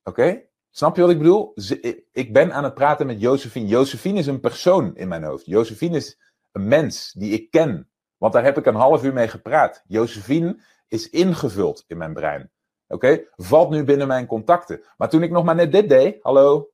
Oké? 0.03 0.43
Snap 0.77 0.97
je 0.97 1.03
wat 1.03 1.11
ik 1.11 1.19
bedoel? 1.19 1.55
Ik 2.13 2.33
ben 2.33 2.53
aan 2.53 2.65
het 2.65 2.75
praten 2.75 3.07
met 3.07 3.21
Josephine. 3.21 3.67
Josephine 3.67 4.19
is 4.19 4.27
een 4.27 4.41
persoon 4.41 4.97
in 4.97 5.09
mijn 5.09 5.25
hoofd. 5.25 5.47
Josephine 5.47 5.97
is 5.97 6.19
een 6.53 6.69
mens 6.69 7.13
die 7.13 7.33
ik 7.33 7.51
ken. 7.51 7.91
Want 8.17 8.33
daar 8.33 8.45
heb 8.45 8.59
ik 8.59 8.67
een 8.67 8.75
half 8.75 9.05
uur 9.05 9.13
mee 9.13 9.29
gepraat. 9.29 9.83
Josephine 9.87 10.63
is 10.89 11.11
ingevuld 11.11 11.85
in 11.87 11.97
mijn 11.97 12.13
brein. 12.13 12.51
Oké? 12.89 13.25
Valt 13.37 13.71
nu 13.71 13.85
binnen 13.85 14.07
mijn 14.07 14.27
contacten. 14.27 14.85
Maar 14.97 15.09
toen 15.09 15.23
ik 15.23 15.31
nog 15.31 15.45
maar 15.45 15.55
net 15.55 15.73
dit 15.73 15.89
deed. 15.89 16.23
Hallo, 16.23 16.71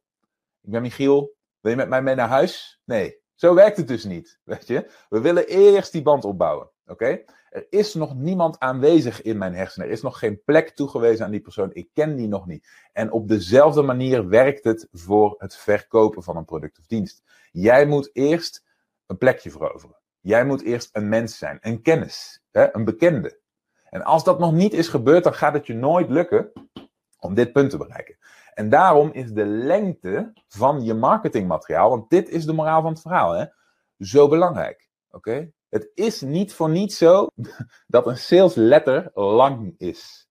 ik 0.62 0.70
ben 0.70 0.82
Michiel. 0.82 1.34
Wil 1.60 1.70
je 1.70 1.76
met 1.76 1.88
mij 1.88 2.02
mee 2.02 2.14
naar 2.14 2.28
huis? 2.28 2.80
Nee. 2.84 3.18
Zo 3.34 3.54
werkt 3.54 3.76
het 3.76 3.88
dus 3.88 4.04
niet, 4.04 4.40
weet 4.44 4.66
je. 4.66 4.90
We 5.08 5.20
willen 5.20 5.46
eerst 5.46 5.92
die 5.92 6.02
band 6.02 6.24
opbouwen, 6.24 6.70
oké? 6.90 7.22
Er 7.50 7.66
is 7.70 7.94
nog 7.94 8.14
niemand 8.14 8.58
aanwezig 8.58 9.22
in 9.22 9.38
mijn 9.38 9.54
hersenen. 9.54 9.86
Er 9.86 9.92
is 9.92 10.02
nog 10.02 10.18
geen 10.18 10.42
plek 10.44 10.70
toegewezen 10.70 11.24
aan 11.24 11.30
die 11.30 11.40
persoon. 11.40 11.70
Ik 11.72 11.88
ken 11.94 12.16
die 12.16 12.28
nog 12.28 12.46
niet. 12.46 12.68
En 12.92 13.12
op 13.12 13.28
dezelfde 13.28 13.82
manier 13.82 14.28
werkt 14.28 14.64
het 14.64 14.88
voor 14.92 15.34
het 15.38 15.56
verkopen 15.56 16.22
van 16.22 16.36
een 16.36 16.44
product 16.44 16.78
of 16.78 16.86
dienst. 16.86 17.22
Jij 17.52 17.86
moet 17.86 18.10
eerst 18.12 18.64
een 19.06 19.18
plekje 19.18 19.50
veroveren. 19.50 19.96
Jij 20.20 20.44
moet 20.44 20.62
eerst 20.62 20.88
een 20.92 21.08
mens 21.08 21.38
zijn, 21.38 21.58
een 21.60 21.82
kennis, 21.82 22.42
hè? 22.50 22.74
een 22.74 22.84
bekende. 22.84 23.38
En 23.90 24.02
als 24.02 24.24
dat 24.24 24.38
nog 24.38 24.52
niet 24.52 24.72
is 24.72 24.88
gebeurd, 24.88 25.24
dan 25.24 25.34
gaat 25.34 25.52
het 25.52 25.66
je 25.66 25.74
nooit 25.74 26.10
lukken 26.10 26.52
om 27.18 27.34
dit 27.34 27.52
punt 27.52 27.70
te 27.70 27.76
bereiken. 27.76 28.18
En 28.54 28.68
daarom 28.68 29.10
is 29.12 29.32
de 29.32 29.46
lengte 29.46 30.32
van 30.48 30.84
je 30.84 30.94
marketingmateriaal, 30.94 31.90
want 31.90 32.10
dit 32.10 32.28
is 32.28 32.44
de 32.44 32.52
moraal 32.52 32.82
van 32.82 32.92
het 32.92 33.00
verhaal, 33.00 33.32
hè, 33.32 33.44
zo 33.98 34.28
belangrijk. 34.28 34.88
Oké? 35.10 35.50
Het 35.70 35.90
is 35.94 36.20
niet 36.20 36.52
voor 36.52 36.70
niets 36.70 36.98
zo 36.98 37.26
dat 37.86 38.06
een 38.06 38.18
sales 38.18 38.54
letter 38.54 39.10
lang 39.14 39.74
is. 39.78 40.28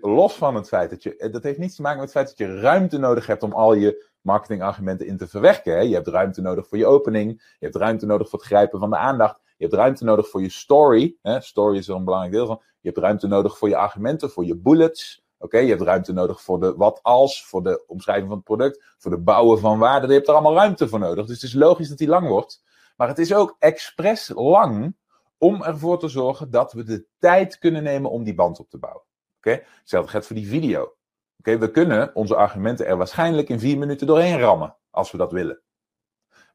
Los 0.00 0.34
van 0.34 0.54
het 0.54 0.68
feit 0.68 0.90
dat 0.90 1.02
je, 1.02 1.28
dat 1.30 1.42
heeft 1.42 1.58
niets 1.58 1.76
te 1.76 1.82
maken 1.82 1.98
met 1.98 2.14
het 2.14 2.16
feit 2.16 2.38
dat 2.38 2.48
je 2.48 2.60
ruimte 2.60 2.98
nodig 2.98 3.26
hebt 3.26 3.42
om 3.42 3.52
al 3.52 3.74
je 3.74 4.06
marketingargumenten 4.20 5.06
in 5.06 5.16
te 5.16 5.28
verwerken. 5.28 5.88
Je 5.88 5.94
hebt 5.94 6.06
ruimte 6.06 6.40
nodig 6.40 6.68
voor 6.68 6.78
je 6.78 6.86
opening. 6.86 7.30
Je 7.58 7.64
hebt 7.64 7.76
ruimte 7.76 8.06
nodig 8.06 8.28
voor 8.28 8.38
het 8.38 8.48
grijpen 8.48 8.78
van 8.78 8.90
de 8.90 8.96
aandacht. 8.96 9.40
Je 9.56 9.64
hebt 9.64 9.76
ruimte 9.76 10.04
nodig 10.04 10.28
voor 10.28 10.42
je 10.42 10.50
story. 10.50 11.16
Story 11.22 11.76
is 11.76 11.88
er 11.88 11.94
een 11.94 12.04
belangrijk 12.04 12.34
deel 12.34 12.46
van. 12.46 12.62
Je 12.80 12.88
hebt 12.88 13.00
ruimte 13.00 13.26
nodig 13.26 13.58
voor 13.58 13.68
je 13.68 13.76
argumenten, 13.76 14.30
voor 14.30 14.44
je 14.44 14.56
bullets. 14.56 15.22
Oké, 15.38 15.58
je 15.58 15.68
hebt 15.68 15.82
ruimte 15.82 16.12
nodig 16.12 16.42
voor 16.42 16.60
de 16.60 16.74
wat 16.76 16.98
als, 17.02 17.46
voor 17.46 17.62
de 17.62 17.84
omschrijving 17.86 18.28
van 18.28 18.36
het 18.36 18.46
product, 18.46 18.84
voor 18.98 19.10
de 19.10 19.18
bouwen 19.18 19.58
van 19.58 19.78
waarde. 19.78 20.06
Je 20.06 20.12
hebt 20.12 20.28
er 20.28 20.34
allemaal 20.34 20.54
ruimte 20.54 20.88
voor 20.88 20.98
nodig. 20.98 21.26
Dus 21.26 21.34
het 21.34 21.44
is 21.44 21.54
logisch 21.54 21.88
dat 21.88 21.98
die 21.98 22.08
lang 22.08 22.28
wordt. 22.28 22.62
Maar 22.98 23.08
het 23.08 23.18
is 23.18 23.34
ook 23.34 23.56
expres 23.58 24.28
lang 24.34 24.96
om 25.36 25.62
ervoor 25.62 25.98
te 25.98 26.08
zorgen 26.08 26.50
dat 26.50 26.72
we 26.72 26.82
de 26.82 27.06
tijd 27.18 27.58
kunnen 27.58 27.82
nemen 27.82 28.10
om 28.10 28.24
die 28.24 28.34
band 28.34 28.58
op 28.58 28.70
te 28.70 28.78
bouwen. 28.78 29.02
Hetzelfde 29.40 30.10
geldt 30.10 30.26
voor 30.26 30.36
die 30.36 30.48
video. 30.48 30.96
Oké, 31.38 31.58
we 31.58 31.70
kunnen 31.70 32.14
onze 32.14 32.36
argumenten 32.36 32.86
er 32.86 32.96
waarschijnlijk 32.96 33.48
in 33.48 33.58
vier 33.58 33.78
minuten 33.78 34.06
doorheen 34.06 34.38
rammen, 34.38 34.76
als 34.90 35.10
we 35.10 35.18
dat 35.18 35.32
willen. 35.32 35.62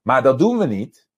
Maar 0.01 0.23
dat 0.23 0.39
doen 0.39 0.57
we 0.57 0.65
niet. 0.65 1.09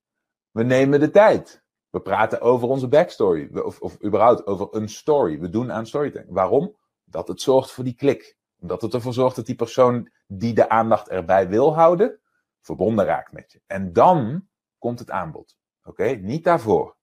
We 0.52 0.64
nemen 0.64 1.00
de 1.00 1.10
tijd. 1.10 1.64
We 1.90 2.02
praten 2.02 2.42
over 2.42 2.68
onze 2.68 2.88
backstory, 2.88 3.50
of, 3.54 3.80
of 3.80 4.04
überhaupt 4.04 4.48
over 4.48 4.68
een 4.72 4.90
story. 4.90 5.40
We 5.40 5.50
doen 5.50 5.72
aan 5.72 5.86
storytelling. 5.86 6.30
Waarom? 6.32 6.76
Dat 7.04 7.28
het 7.28 7.42
zorgt 7.42 7.72
voor 7.72 7.84
die 7.84 7.96
klik. 7.96 8.38
Omdat 8.60 8.82
het 8.82 8.94
ervoor 8.94 9.14
zorgt 9.14 9.36
dat 9.36 9.46
die 9.46 9.56
persoon 9.56 10.12
die 10.28 10.54
de 10.54 10.70
aandacht 10.70 11.10
erbij 11.10 11.50
wil 11.50 11.76
houden, 11.76 12.20
verbonden 12.62 13.06
raakt 13.06 13.32
met 13.32 13.52
je. 13.52 13.62
En 13.68 13.94
dan 13.94 14.48
komt 14.86 15.00
het 15.00 15.12
aanbod. 15.12 15.58
Oké, 15.84 16.06
niet 16.06 16.44
daarvoor. 16.44 16.96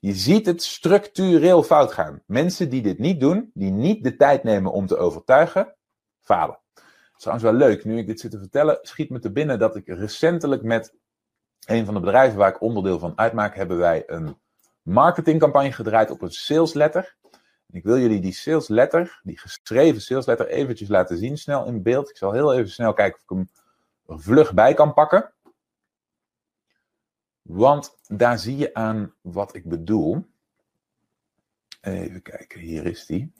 Je 0.00 0.14
ziet 0.14 0.46
het 0.46 0.62
structureel 0.62 1.62
fout 1.62 1.92
gaan. 1.92 2.22
Mensen 2.26 2.70
die 2.70 2.82
dit 2.82 2.98
niet 2.98 3.20
doen, 3.20 3.50
die 3.54 3.70
niet 3.70 4.04
de 4.04 4.16
tijd 4.16 4.42
nemen 4.42 4.72
om 4.72 4.86
te 4.86 4.96
overtuigen, 4.96 5.76
falen. 6.20 6.58
Het 6.74 6.84
is 7.16 7.22
trouwens 7.22 7.50
wel 7.50 7.68
leuk, 7.68 7.84
nu 7.84 7.98
ik 7.98 8.06
dit 8.06 8.20
zit 8.20 8.30
te 8.30 8.38
vertellen, 8.38 8.78
schiet 8.82 9.10
me 9.10 9.18
te 9.18 9.32
binnen 9.32 9.58
dat 9.58 9.76
ik 9.76 9.86
recentelijk 9.86 10.62
met 10.62 10.94
een 11.66 11.84
van 11.84 11.94
de 11.94 12.00
bedrijven 12.00 12.38
waar 12.38 12.48
ik 12.48 12.60
onderdeel 12.60 12.98
van 12.98 13.18
uitmaak, 13.18 13.54
hebben 13.54 13.78
wij 13.78 14.02
een 14.06 14.36
marketingcampagne 14.82 15.72
gedraaid 15.72 16.10
op 16.10 16.22
een 16.22 16.32
sales 16.32 16.72
letter. 16.72 17.16
Ik 17.70 17.84
wil 17.84 17.98
jullie 17.98 18.20
die 18.20 18.32
sales 18.32 18.68
letter, 18.68 19.20
die 19.22 19.38
geschreven 19.38 20.00
sales 20.00 20.26
letter, 20.26 20.46
eventjes 20.46 20.88
laten 20.88 21.18
zien, 21.18 21.38
snel 21.38 21.66
in 21.66 21.82
beeld. 21.82 22.10
Ik 22.10 22.16
zal 22.16 22.32
heel 22.32 22.54
even 22.54 22.70
snel 22.70 22.92
kijken 22.92 23.16
of 23.16 23.22
ik 23.22 23.28
hem 23.28 23.48
vlug 24.18 24.54
bij 24.54 24.74
kan 24.74 24.94
pakken. 24.94 25.32
Want 27.52 27.98
daar 28.06 28.38
zie 28.38 28.56
je 28.56 28.74
aan 28.74 29.14
wat 29.20 29.54
ik 29.54 29.64
bedoel. 29.64 30.26
Even 31.80 32.22
kijken, 32.22 32.60
hier 32.60 32.86
is 32.86 33.06
die. 33.06 33.32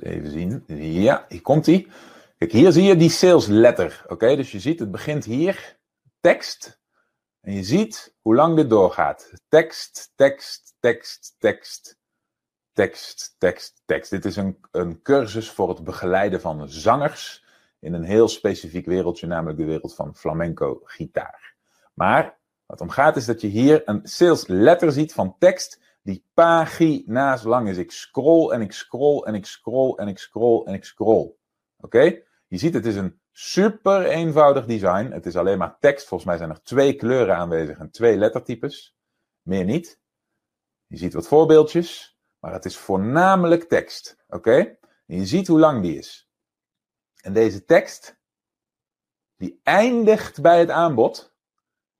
even 0.00 0.30
zien. 0.30 0.64
Ja, 1.02 1.26
hier 1.28 1.42
komt 1.42 1.64
die. 1.64 1.88
Kijk, 2.38 2.52
hier 2.52 2.72
zie 2.72 2.82
je 2.82 2.96
die 2.96 3.10
sales 3.10 3.46
letter. 3.46 4.04
Oké, 4.08 4.36
dus 4.36 4.52
je 4.52 4.60
ziet, 4.60 4.78
het 4.78 4.90
begint 4.90 5.24
hier, 5.24 5.76
tekst. 6.20 6.80
En 7.40 7.52
je 7.52 7.62
ziet 7.62 8.14
hoe 8.20 8.34
lang 8.34 8.56
dit 8.56 8.70
doorgaat. 8.70 9.32
Tekst, 9.48 10.12
tekst, 10.14 10.74
tekst, 10.80 11.34
tekst, 11.38 11.98
tekst, 12.72 13.34
tekst, 13.38 13.82
tekst. 13.84 14.10
Dit 14.10 14.24
is 14.24 14.36
een, 14.36 14.58
een 14.70 15.02
cursus 15.02 15.50
voor 15.50 15.68
het 15.68 15.84
begeleiden 15.84 16.40
van 16.40 16.68
zangers 16.68 17.43
in 17.84 17.92
een 17.92 18.04
heel 18.04 18.28
specifiek 18.28 18.86
wereldje, 18.86 19.26
namelijk 19.26 19.58
de 19.58 19.64
wereld 19.64 19.94
van 19.94 20.14
flamenco 20.14 20.80
gitaar. 20.84 21.54
Maar 21.94 22.38
wat 22.66 22.80
om 22.80 22.90
gaat 22.90 23.16
is 23.16 23.24
dat 23.24 23.40
je 23.40 23.46
hier 23.46 23.82
een 23.84 24.00
sales 24.02 24.46
letter 24.46 24.92
ziet 24.92 25.12
van 25.12 25.36
tekst 25.38 25.80
die 26.02 26.24
pagina's 26.34 27.42
lang 27.42 27.68
is. 27.68 27.76
Ik 27.76 27.90
scroll 27.90 28.50
en 28.50 28.60
ik 28.60 28.72
scroll 28.72 29.22
en 29.22 29.34
ik 29.34 29.46
scroll 29.46 29.94
en 29.96 30.08
ik 30.08 30.18
scroll 30.18 30.66
en 30.66 30.74
ik 30.74 30.84
scroll. 30.84 31.32
Oké? 31.76 32.22
Je 32.46 32.58
ziet, 32.58 32.74
het 32.74 32.86
is 32.86 32.96
een 32.96 33.20
super 33.32 34.04
eenvoudig 34.04 34.66
design. 34.66 35.10
Het 35.10 35.26
is 35.26 35.36
alleen 35.36 35.58
maar 35.58 35.76
tekst. 35.80 36.06
Volgens 36.06 36.28
mij 36.28 36.38
zijn 36.38 36.50
er 36.50 36.62
twee 36.62 36.94
kleuren 36.94 37.36
aanwezig 37.36 37.78
en 37.78 37.90
twee 37.90 38.16
lettertypes. 38.16 38.96
Meer 39.42 39.64
niet. 39.64 40.00
Je 40.86 40.96
ziet 40.96 41.14
wat 41.14 41.28
voorbeeldjes, 41.28 42.18
maar 42.38 42.52
het 42.52 42.64
is 42.64 42.76
voornamelijk 42.76 43.62
tekst. 43.62 44.16
Oké? 44.28 44.76
Je 45.06 45.26
ziet 45.26 45.46
hoe 45.46 45.58
lang 45.58 45.82
die 45.82 45.98
is. 45.98 46.23
En 47.24 47.32
deze 47.32 47.64
tekst, 47.64 48.18
die 49.36 49.60
eindigt 49.62 50.42
bij 50.42 50.58
het 50.58 50.70
aanbod. 50.70 51.34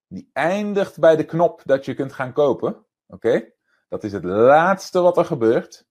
Die 0.09 0.31
eindigt 0.33 0.99
bij 0.99 1.17
de 1.17 1.25
knop 1.25 1.63
dat 1.65 1.85
je 1.85 1.95
kunt 1.95 2.13
gaan 2.13 2.33
kopen. 2.33 2.87
Oké? 3.07 3.53
Dat 3.89 4.05
is 4.05 4.13
het 4.13 4.25
laatste 4.25 5.01
wat 5.01 5.17
er 5.17 5.25
gebeurt 5.25 5.87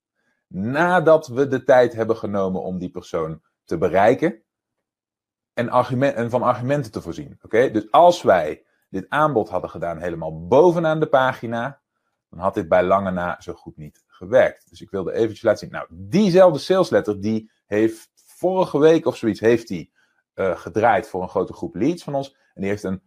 nadat 0.47 1.27
we 1.27 1.47
de 1.47 1.63
tijd 1.63 1.93
hebben 1.93 2.17
genomen 2.17 2.61
om 2.61 2.79
die 2.79 2.89
persoon 2.89 3.41
te 3.63 3.77
bereiken 3.77 4.43
en, 5.53 5.69
argument, 5.69 6.15
en 6.15 6.29
van 6.29 6.43
argumenten 6.43 6.91
te 6.91 7.01
voorzien. 7.01 7.39
Oké? 7.41 7.71
Dus 7.71 7.91
als 7.91 8.21
wij 8.21 8.65
dit 8.89 9.05
aanbod 9.09 9.49
hadden 9.49 9.69
gedaan 9.69 9.99
helemaal 9.99 10.47
bovenaan 10.47 10.99
de 10.99 11.07
pagina, 11.09 11.81
dan 12.29 12.39
had 12.39 12.53
dit 12.53 12.67
bij 12.67 12.83
lange 12.83 13.11
na 13.11 13.41
zo 13.41 13.53
goed 13.53 13.77
niet 13.77 14.03
gewerkt. 14.07 14.69
Dus 14.69 14.81
ik 14.81 14.89
wilde 14.89 15.13
eventjes 15.13 15.41
laten 15.41 15.59
zien. 15.59 15.71
Nou, 15.71 15.87
diezelfde 15.89 16.59
salesletter 16.59 17.21
die 17.21 17.51
heeft 17.65 18.12
vorige 18.43 18.79
week 18.79 19.05
of 19.05 19.15
zoiets 19.15 19.39
heeft 19.39 19.67
die, 19.67 19.93
uh, 20.35 20.57
gedraaid 20.57 21.09
voor 21.09 21.21
een 21.21 21.29
grote 21.29 21.53
groep 21.53 21.75
leads 21.75 22.03
van 22.03 22.15
ons. 22.15 22.35
En 22.53 22.61
die 22.61 22.69
heeft 22.69 22.83
een 22.83 23.01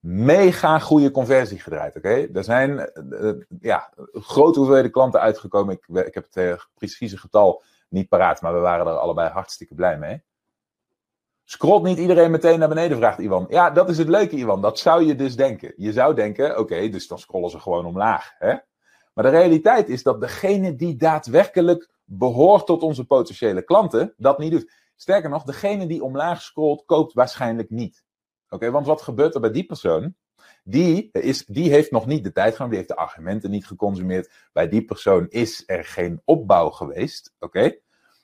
mega 0.00 0.78
goede 0.78 1.10
conversie 1.10 1.60
gedraaid. 1.60 1.96
Oké, 1.96 2.28
Er 2.34 2.44
zijn 2.44 2.90
uh, 3.10 3.32
ja, 3.60 3.92
grote 4.12 4.58
hoeveelheden 4.58 4.90
klanten 4.90 5.20
uitgekomen. 5.20 5.74
Ik, 5.74 6.06
ik 6.06 6.14
heb 6.14 6.26
het 6.30 6.68
precieze 6.74 7.18
getal 7.18 7.62
niet 7.88 8.08
paraat, 8.08 8.40
maar 8.40 8.54
we 8.54 8.60
waren 8.60 8.86
er 8.86 8.92
allebei 8.92 9.30
hartstikke 9.30 9.74
blij 9.74 9.98
mee. 9.98 10.22
Scrolt 11.44 11.82
niet 11.82 11.98
iedereen 11.98 12.30
meteen 12.30 12.58
naar 12.58 12.68
beneden, 12.68 12.96
vraagt 12.96 13.18
Iwan. 13.18 13.46
Ja, 13.48 13.70
dat 13.70 13.88
is 13.88 13.98
het 13.98 14.08
leuke, 14.08 14.36
Iwan. 14.36 14.62
Dat 14.62 14.78
zou 14.78 15.04
je 15.04 15.14
dus 15.14 15.36
denken. 15.36 15.72
Je 15.76 15.92
zou 15.92 16.14
denken, 16.14 16.58
oké, 16.58 16.88
dus 16.88 17.08
dan 17.08 17.18
scrollen 17.18 17.50
ze 17.50 17.60
gewoon 17.60 17.86
omlaag. 17.86 18.34
Hè? 18.38 18.54
Maar 19.14 19.24
de 19.24 19.30
realiteit 19.30 19.88
is 19.88 20.02
dat 20.02 20.20
degene 20.20 20.76
die 20.76 20.96
daadwerkelijk 20.96 21.90
behoort 22.08 22.66
tot 22.66 22.82
onze 22.82 23.04
potentiële 23.04 23.62
klanten, 23.62 24.14
dat 24.16 24.38
niet 24.38 24.50
doet. 24.50 24.72
Sterker 24.96 25.30
nog, 25.30 25.44
degene 25.44 25.86
die 25.86 26.02
omlaag 26.02 26.42
scrolt, 26.42 26.84
koopt 26.84 27.12
waarschijnlijk 27.12 27.70
niet. 27.70 28.04
Oké, 28.48 28.70
want 28.70 28.86
wat 28.86 29.02
gebeurt 29.02 29.34
er 29.34 29.40
bij 29.40 29.50
die 29.50 29.66
persoon? 29.66 30.14
Die, 30.64 31.08
is, 31.12 31.44
die 31.44 31.70
heeft 31.70 31.90
nog 31.90 32.06
niet 32.06 32.24
de 32.24 32.32
tijd 32.32 32.52
genomen, 32.52 32.68
die 32.68 32.78
heeft 32.78 32.98
de 32.98 33.04
argumenten 33.06 33.50
niet 33.50 33.66
geconsumeerd. 33.66 34.32
Bij 34.52 34.68
die 34.68 34.84
persoon 34.84 35.26
is 35.28 35.62
er 35.66 35.84
geen 35.84 36.22
opbouw 36.24 36.70
geweest. 36.70 37.34
Oké? 37.38 37.78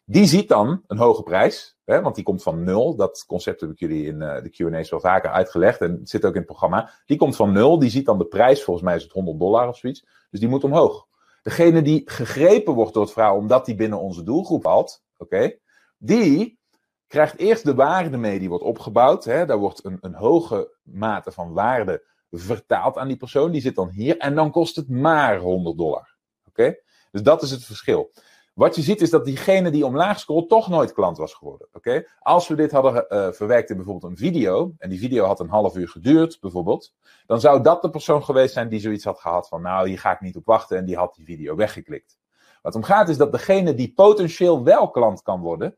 Die 0.04 0.26
ziet 0.26 0.48
dan 0.48 0.82
een 0.86 0.98
hoge 0.98 1.22
prijs, 1.22 1.76
hè, 1.84 2.02
want 2.02 2.14
die 2.14 2.24
komt 2.24 2.42
van 2.42 2.64
nul. 2.64 2.96
Dat 2.96 3.24
concept 3.26 3.60
heb 3.60 3.70
ik 3.70 3.78
jullie 3.78 4.06
in 4.06 4.20
uh, 4.20 4.42
de 4.42 4.50
QA's 4.50 4.90
wel 4.90 5.00
vaker 5.00 5.30
uitgelegd 5.30 5.80
en 5.80 5.90
het 5.90 6.08
zit 6.08 6.24
ook 6.24 6.32
in 6.32 6.38
het 6.38 6.46
programma. 6.46 6.90
Die 7.06 7.16
komt 7.16 7.36
van 7.36 7.52
nul, 7.52 7.78
die 7.78 7.90
ziet 7.90 8.06
dan 8.06 8.18
de 8.18 8.26
prijs, 8.26 8.62
volgens 8.62 8.86
mij 8.86 8.96
is 8.96 9.02
het 9.02 9.12
100 9.12 9.38
dollar 9.38 9.68
of 9.68 9.76
zoiets. 9.76 10.06
Dus 10.30 10.40
die 10.40 10.48
moet 10.48 10.64
omhoog. 10.64 11.06
Degene 11.44 11.82
die 11.82 12.02
gegrepen 12.04 12.74
wordt 12.74 12.94
door 12.94 13.02
het 13.02 13.12
verhaal 13.12 13.36
omdat 13.36 13.66
die 13.66 13.74
binnen 13.74 14.00
onze 14.00 14.22
doelgroep 14.22 14.62
valt, 14.62 15.04
oké, 15.16 15.58
die 15.98 16.58
krijgt 17.06 17.38
eerst 17.38 17.64
de 17.64 17.74
waarde 17.74 18.16
mee 18.16 18.38
die 18.38 18.48
wordt 18.48 18.64
opgebouwd. 18.64 19.24
Hè, 19.24 19.46
daar 19.46 19.58
wordt 19.58 19.84
een, 19.84 19.98
een 20.00 20.14
hoge 20.14 20.76
mate 20.82 21.32
van 21.32 21.52
waarde 21.52 22.04
vertaald 22.30 22.96
aan 22.96 23.08
die 23.08 23.16
persoon. 23.16 23.50
Die 23.50 23.60
zit 23.60 23.74
dan 23.74 23.88
hier 23.88 24.18
en 24.18 24.34
dan 24.34 24.50
kost 24.50 24.76
het 24.76 24.88
maar 24.88 25.38
100 25.38 25.78
dollar. 25.78 26.16
Oké? 26.48 26.76
Dus 27.10 27.22
dat 27.22 27.42
is 27.42 27.50
het 27.50 27.64
verschil. 27.64 28.10
Wat 28.54 28.75
je 28.75 28.82
ziet 28.82 29.00
is 29.00 29.11
dat 29.11 29.25
diegene 29.25 29.70
die 29.70 29.87
omlaag 29.87 30.18
scrolt 30.18 30.49
toch 30.49 30.68
nooit 30.68 30.92
klant 30.92 31.16
was 31.16 31.34
geworden. 31.34 31.68
Oké? 31.73 32.04
Als 32.18 32.49
we 32.49 32.54
dit 32.54 32.70
hadden 32.70 33.06
uh, 33.08 33.32
verwerkt 33.32 33.70
in 33.70 33.76
bijvoorbeeld 33.76 34.12
een 34.12 34.18
video, 34.18 34.75
en 34.78 34.90
die 34.90 34.99
video 34.99 35.25
had 35.25 35.40
een 35.40 35.49
half 35.49 35.76
uur 35.76 35.88
geduurd 35.88 36.40
bijvoorbeeld, 36.40 36.94
dan 37.26 37.40
zou 37.40 37.62
dat 37.62 37.82
de 37.82 37.90
persoon 37.90 38.25
geweest 38.25 38.52
zijn 38.52 38.68
die 38.68 38.80
zoiets 38.80 39.04
had 39.04 39.20
gehad 39.20 39.49
van, 39.49 39.62
nou, 39.62 39.88
hier 39.88 39.99
ga 39.99 40.12
ik 40.12 40.20
niet 40.20 40.37
op 40.37 40.46
wachten, 40.46 40.76
en 40.76 40.84
die 40.84 40.96
had 40.96 41.14
die 41.14 41.25
video 41.25 41.56
weggeklikt. 41.56 42.18
Wat 42.62 42.75
om 42.75 42.82
gaat 42.82 43.08
is 43.08 43.16
dat 43.16 43.32
degene 43.32 43.75
die 43.75 43.92
potentieel 43.92 44.64
wel 44.64 44.90
klant 44.90 45.23
kan 45.23 45.40
worden, 45.40 45.76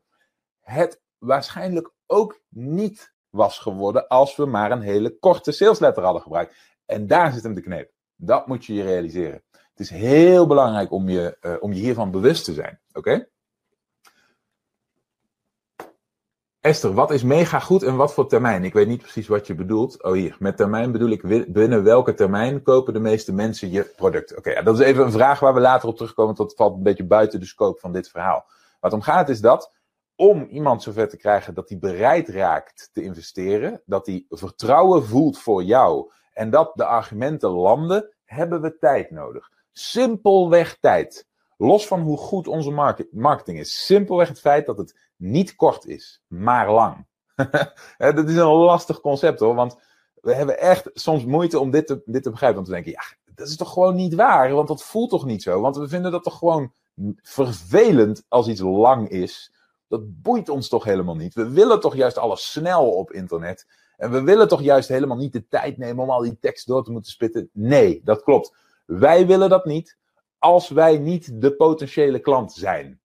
het 0.59 1.01
waarschijnlijk 1.17 1.91
ook 2.05 2.41
niet 2.49 3.13
was 3.29 3.59
geworden 3.59 4.07
als 4.07 4.35
we 4.35 4.45
maar 4.45 4.71
een 4.71 4.81
hele 4.81 5.17
korte 5.19 5.51
salesletter 5.51 6.03
hadden 6.03 6.21
gebruikt. 6.21 6.55
En 6.85 7.07
daar 7.07 7.31
zit 7.31 7.43
hem 7.43 7.53
de 7.53 7.61
kneep. 7.61 7.91
Dat 8.15 8.47
moet 8.47 8.65
je 8.65 8.73
je 8.73 8.83
realiseren. 8.83 9.43
Het 9.77 9.91
is 9.91 9.97
heel 9.97 10.47
belangrijk 10.47 10.91
om 10.91 11.09
je, 11.09 11.37
uh, 11.41 11.55
om 11.59 11.73
je 11.73 11.79
hiervan 11.79 12.11
bewust 12.11 12.45
te 12.45 12.53
zijn. 12.53 12.79
Oké? 12.93 13.27
Esther, 16.59 16.93
wat 16.93 17.11
is 17.11 17.23
mega 17.23 17.59
goed 17.59 17.83
en 17.83 17.95
wat 17.95 18.13
voor 18.13 18.27
termijn? 18.27 18.63
Ik 18.63 18.73
weet 18.73 18.87
niet 18.87 19.01
precies 19.01 19.27
wat 19.27 19.47
je 19.47 19.55
bedoelt. 19.55 20.03
Oh 20.03 20.11
hier, 20.11 20.35
met 20.39 20.57
termijn 20.57 20.91
bedoel 20.91 21.09
ik 21.09 21.51
binnen 21.53 21.83
welke 21.83 22.13
termijn 22.13 22.61
kopen 22.61 22.93
de 22.93 22.99
meeste 22.99 23.33
mensen 23.33 23.71
je 23.71 23.93
product? 23.95 24.37
Oké, 24.37 24.63
dat 24.63 24.79
is 24.79 24.85
even 24.85 25.05
een 25.05 25.11
vraag 25.11 25.39
waar 25.39 25.53
we 25.53 25.59
later 25.59 25.89
op 25.89 25.95
terugkomen. 25.95 26.35
Dat 26.35 26.55
valt 26.55 26.75
een 26.75 26.83
beetje 26.83 27.05
buiten 27.05 27.39
de 27.39 27.45
scope 27.45 27.79
van 27.79 27.91
dit 27.91 28.09
verhaal. 28.09 28.45
Wat 28.79 28.93
om 28.93 29.01
gaat 29.01 29.29
is 29.29 29.41
dat 29.41 29.73
om 30.15 30.43
iemand 30.43 30.83
zover 30.83 31.09
te 31.09 31.17
krijgen 31.17 31.53
dat 31.53 31.69
hij 31.69 31.79
bereid 31.79 32.29
raakt 32.29 32.89
te 32.93 33.03
investeren, 33.03 33.81
dat 33.85 34.05
hij 34.05 34.25
vertrouwen 34.29 35.05
voelt 35.05 35.39
voor 35.39 35.63
jou 35.63 36.11
en 36.33 36.49
dat 36.49 36.71
de 36.75 36.85
argumenten 36.85 37.49
landen, 37.49 38.15
hebben 38.23 38.61
we 38.61 38.77
tijd 38.77 39.11
nodig. 39.11 39.55
Simpelweg 39.77 40.77
tijd. 40.79 41.27
Los 41.57 41.87
van 41.87 42.01
hoe 42.01 42.17
goed 42.17 42.47
onze 42.47 43.05
marketing 43.11 43.59
is. 43.59 43.85
Simpelweg 43.85 44.27
het 44.27 44.39
feit 44.39 44.65
dat 44.65 44.77
het 44.77 44.95
niet 45.15 45.55
kort 45.55 45.85
is, 45.85 46.21
maar 46.27 46.71
lang. 46.71 47.07
dat 47.97 48.29
is 48.29 48.35
een 48.35 48.47
lastig 48.47 48.99
concept 49.01 49.39
hoor, 49.39 49.55
want 49.55 49.77
we 50.21 50.33
hebben 50.33 50.59
echt 50.59 50.89
soms 50.93 51.25
moeite 51.25 51.59
om 51.59 51.71
dit 51.71 51.87
te, 51.87 52.01
dit 52.05 52.23
te 52.23 52.29
begrijpen. 52.29 52.57
Want 52.57 52.67
we 52.67 52.73
denken, 52.73 52.91
ja, 52.91 53.33
dat 53.35 53.47
is 53.47 53.57
toch 53.57 53.73
gewoon 53.73 53.95
niet 53.95 54.15
waar, 54.15 54.51
want 54.51 54.67
dat 54.67 54.83
voelt 54.83 55.09
toch 55.09 55.25
niet 55.25 55.43
zo. 55.43 55.61
Want 55.61 55.77
we 55.77 55.87
vinden 55.87 56.11
dat 56.11 56.23
toch 56.23 56.37
gewoon 56.37 56.73
vervelend 57.21 58.23
als 58.27 58.47
iets 58.47 58.61
lang 58.61 59.09
is. 59.09 59.53
Dat 59.87 60.21
boeit 60.21 60.49
ons 60.49 60.69
toch 60.69 60.83
helemaal 60.83 61.15
niet. 61.15 61.33
We 61.33 61.49
willen 61.49 61.79
toch 61.79 61.95
juist 61.95 62.17
alles 62.17 62.51
snel 62.51 62.89
op 62.89 63.11
internet. 63.11 63.67
En 63.97 64.11
we 64.11 64.21
willen 64.21 64.47
toch 64.47 64.61
juist 64.61 64.89
helemaal 64.89 65.17
niet 65.17 65.33
de 65.33 65.47
tijd 65.47 65.77
nemen 65.77 66.03
om 66.03 66.09
al 66.09 66.21
die 66.21 66.37
tekst 66.39 66.67
door 66.67 66.83
te 66.83 66.91
moeten 66.91 67.11
spitten. 67.11 67.49
Nee, 67.53 68.01
dat 68.03 68.23
klopt. 68.23 68.65
Wij 68.87 69.27
willen 69.27 69.49
dat 69.49 69.65
niet 69.65 69.97
als 70.39 70.69
wij 70.69 70.97
niet 70.97 71.41
de 71.41 71.55
potentiële 71.55 72.19
klant 72.19 72.53
zijn. 72.53 73.01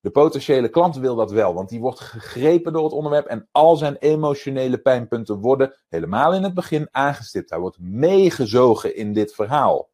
De 0.00 0.10
potentiële 0.10 0.68
klant 0.68 0.96
wil 0.96 1.14
dat 1.16 1.30
wel, 1.30 1.54
want 1.54 1.68
die 1.68 1.80
wordt 1.80 2.00
gegrepen 2.00 2.72
door 2.72 2.84
het 2.84 2.92
onderwerp 2.92 3.26
en 3.26 3.48
al 3.52 3.76
zijn 3.76 3.96
emotionele 3.96 4.78
pijnpunten 4.78 5.40
worden 5.40 5.74
helemaal 5.88 6.34
in 6.34 6.42
het 6.42 6.54
begin 6.54 6.88
aangestipt. 6.90 7.50
Hij 7.50 7.58
wordt 7.58 7.78
meegezogen 7.80 8.96
in 8.96 9.12
dit 9.12 9.34
verhaal. 9.34 9.90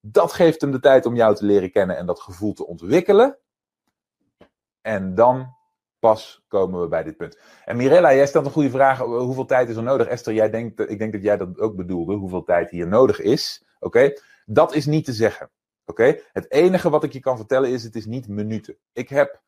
Dat 0.00 0.32
geeft 0.32 0.60
hem 0.60 0.70
de 0.70 0.80
tijd 0.80 1.06
om 1.06 1.16
jou 1.16 1.34
te 1.34 1.44
leren 1.44 1.70
kennen 1.70 1.96
en 1.96 2.06
dat 2.06 2.20
gevoel 2.20 2.52
te 2.52 2.66
ontwikkelen. 2.66 3.38
En 4.80 5.14
dan 5.14 5.54
pas 5.98 6.44
komen 6.48 6.80
we 6.80 6.88
bij 6.88 7.02
dit 7.02 7.16
punt. 7.16 7.38
En 7.64 7.76
Mirella, 7.76 8.14
jij 8.14 8.26
stelt 8.26 8.46
een 8.46 8.52
goede 8.52 8.70
vraag. 8.70 8.98
Hoeveel 8.98 9.44
tijd 9.44 9.68
is 9.68 9.76
er 9.76 9.82
nodig? 9.82 10.06
Esther, 10.06 10.34
jij 10.34 10.50
denkt, 10.50 10.90
ik 10.90 10.98
denk 10.98 11.12
dat 11.12 11.22
jij 11.22 11.36
dat 11.36 11.58
ook 11.58 11.76
bedoelde. 11.76 12.14
Hoeveel 12.14 12.42
tijd 12.44 12.70
hier 12.70 12.86
nodig 12.86 13.20
is. 13.20 13.64
Oké, 13.80 14.12
dat 14.46 14.74
is 14.74 14.86
niet 14.86 15.04
te 15.04 15.12
zeggen. 15.12 15.50
Oké, 15.84 16.18
het 16.32 16.50
enige 16.50 16.90
wat 16.90 17.04
ik 17.04 17.12
je 17.12 17.20
kan 17.20 17.36
vertellen 17.36 17.70
is: 17.70 17.82
het 17.82 17.94
is 17.94 18.06
niet 18.06 18.28
minuten. 18.28 18.76
Ik 18.92 19.08
heb 19.08 19.40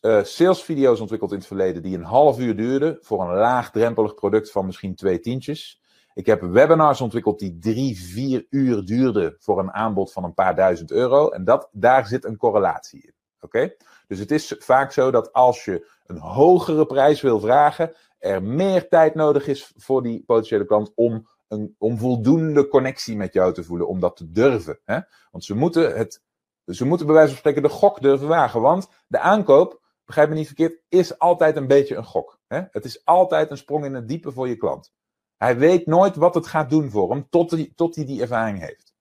uh, 0.00 0.22
salesvideo's 0.22 1.00
ontwikkeld 1.00 1.30
in 1.32 1.38
het 1.38 1.46
verleden 1.46 1.82
die 1.82 1.96
een 1.96 2.04
half 2.04 2.38
uur 2.38 2.56
duurden 2.56 2.98
voor 3.00 3.20
een 3.20 3.34
laagdrempelig 3.34 4.14
product 4.14 4.50
van 4.50 4.66
misschien 4.66 4.94
twee 4.94 5.20
tientjes. 5.20 5.80
Ik 6.14 6.26
heb 6.26 6.40
webinars 6.40 7.00
ontwikkeld 7.00 7.38
die 7.38 7.58
drie, 7.58 8.00
vier 8.00 8.46
uur 8.50 8.84
duurden 8.84 9.36
voor 9.38 9.58
een 9.58 9.72
aanbod 9.72 10.12
van 10.12 10.24
een 10.24 10.34
paar 10.34 10.54
duizend 10.54 10.90
euro. 10.90 11.28
En 11.28 11.44
dat, 11.44 11.68
daar 11.72 12.06
zit 12.06 12.24
een 12.24 12.36
correlatie 12.36 13.02
in. 13.02 13.14
Oké? 13.40 13.74
Dus 14.06 14.18
het 14.18 14.30
is 14.30 14.54
vaak 14.58 14.92
zo 14.92 15.10
dat 15.10 15.32
als 15.32 15.64
je 15.64 15.90
een 16.06 16.18
hogere 16.18 16.86
prijs 16.86 17.20
wil 17.20 17.40
vragen, 17.40 17.94
er 18.18 18.42
meer 18.42 18.88
tijd 18.88 19.14
nodig 19.14 19.46
is 19.46 19.72
voor 19.76 20.02
die 20.02 20.22
potentiële 20.26 20.64
klant 20.64 20.92
om, 20.94 21.28
een, 21.52 21.74
om 21.78 21.98
voldoende 21.98 22.68
connectie 22.68 23.16
met 23.16 23.32
jou 23.32 23.52
te 23.54 23.64
voelen, 23.64 23.88
om 23.88 24.00
dat 24.00 24.16
te 24.16 24.30
durven. 24.30 24.80
Hè? 24.84 25.00
Want 25.30 25.44
ze 25.44 25.54
moeten, 25.54 25.96
het, 25.96 26.22
ze 26.66 26.84
moeten 26.84 27.06
bij 27.06 27.14
wijze 27.14 27.30
van 27.30 27.38
spreken 27.38 27.62
de 27.62 27.68
gok 27.68 28.00
durven 28.00 28.28
wagen. 28.28 28.60
Want 28.60 28.88
de 29.06 29.18
aankoop, 29.18 29.82
begrijp 30.04 30.28
me 30.28 30.34
niet 30.34 30.46
verkeerd, 30.46 30.82
is 30.88 31.18
altijd 31.18 31.56
een 31.56 31.66
beetje 31.66 31.96
een 31.96 32.04
gok. 32.04 32.40
Hè? 32.46 32.60
Het 32.70 32.84
is 32.84 33.04
altijd 33.04 33.50
een 33.50 33.56
sprong 33.56 33.84
in 33.84 33.94
het 33.94 34.08
diepe 34.08 34.32
voor 34.32 34.48
je 34.48 34.56
klant. 34.56 34.92
Hij 35.36 35.58
weet 35.58 35.86
nooit 35.86 36.16
wat 36.16 36.34
het 36.34 36.46
gaat 36.46 36.70
doen 36.70 36.90
voor 36.90 37.10
hem, 37.10 37.26
tot 37.28 37.50
hij, 37.50 37.72
tot 37.74 37.94
hij 37.94 38.04
die 38.04 38.20
ervaring 38.20 38.60
heeft. 38.60 38.94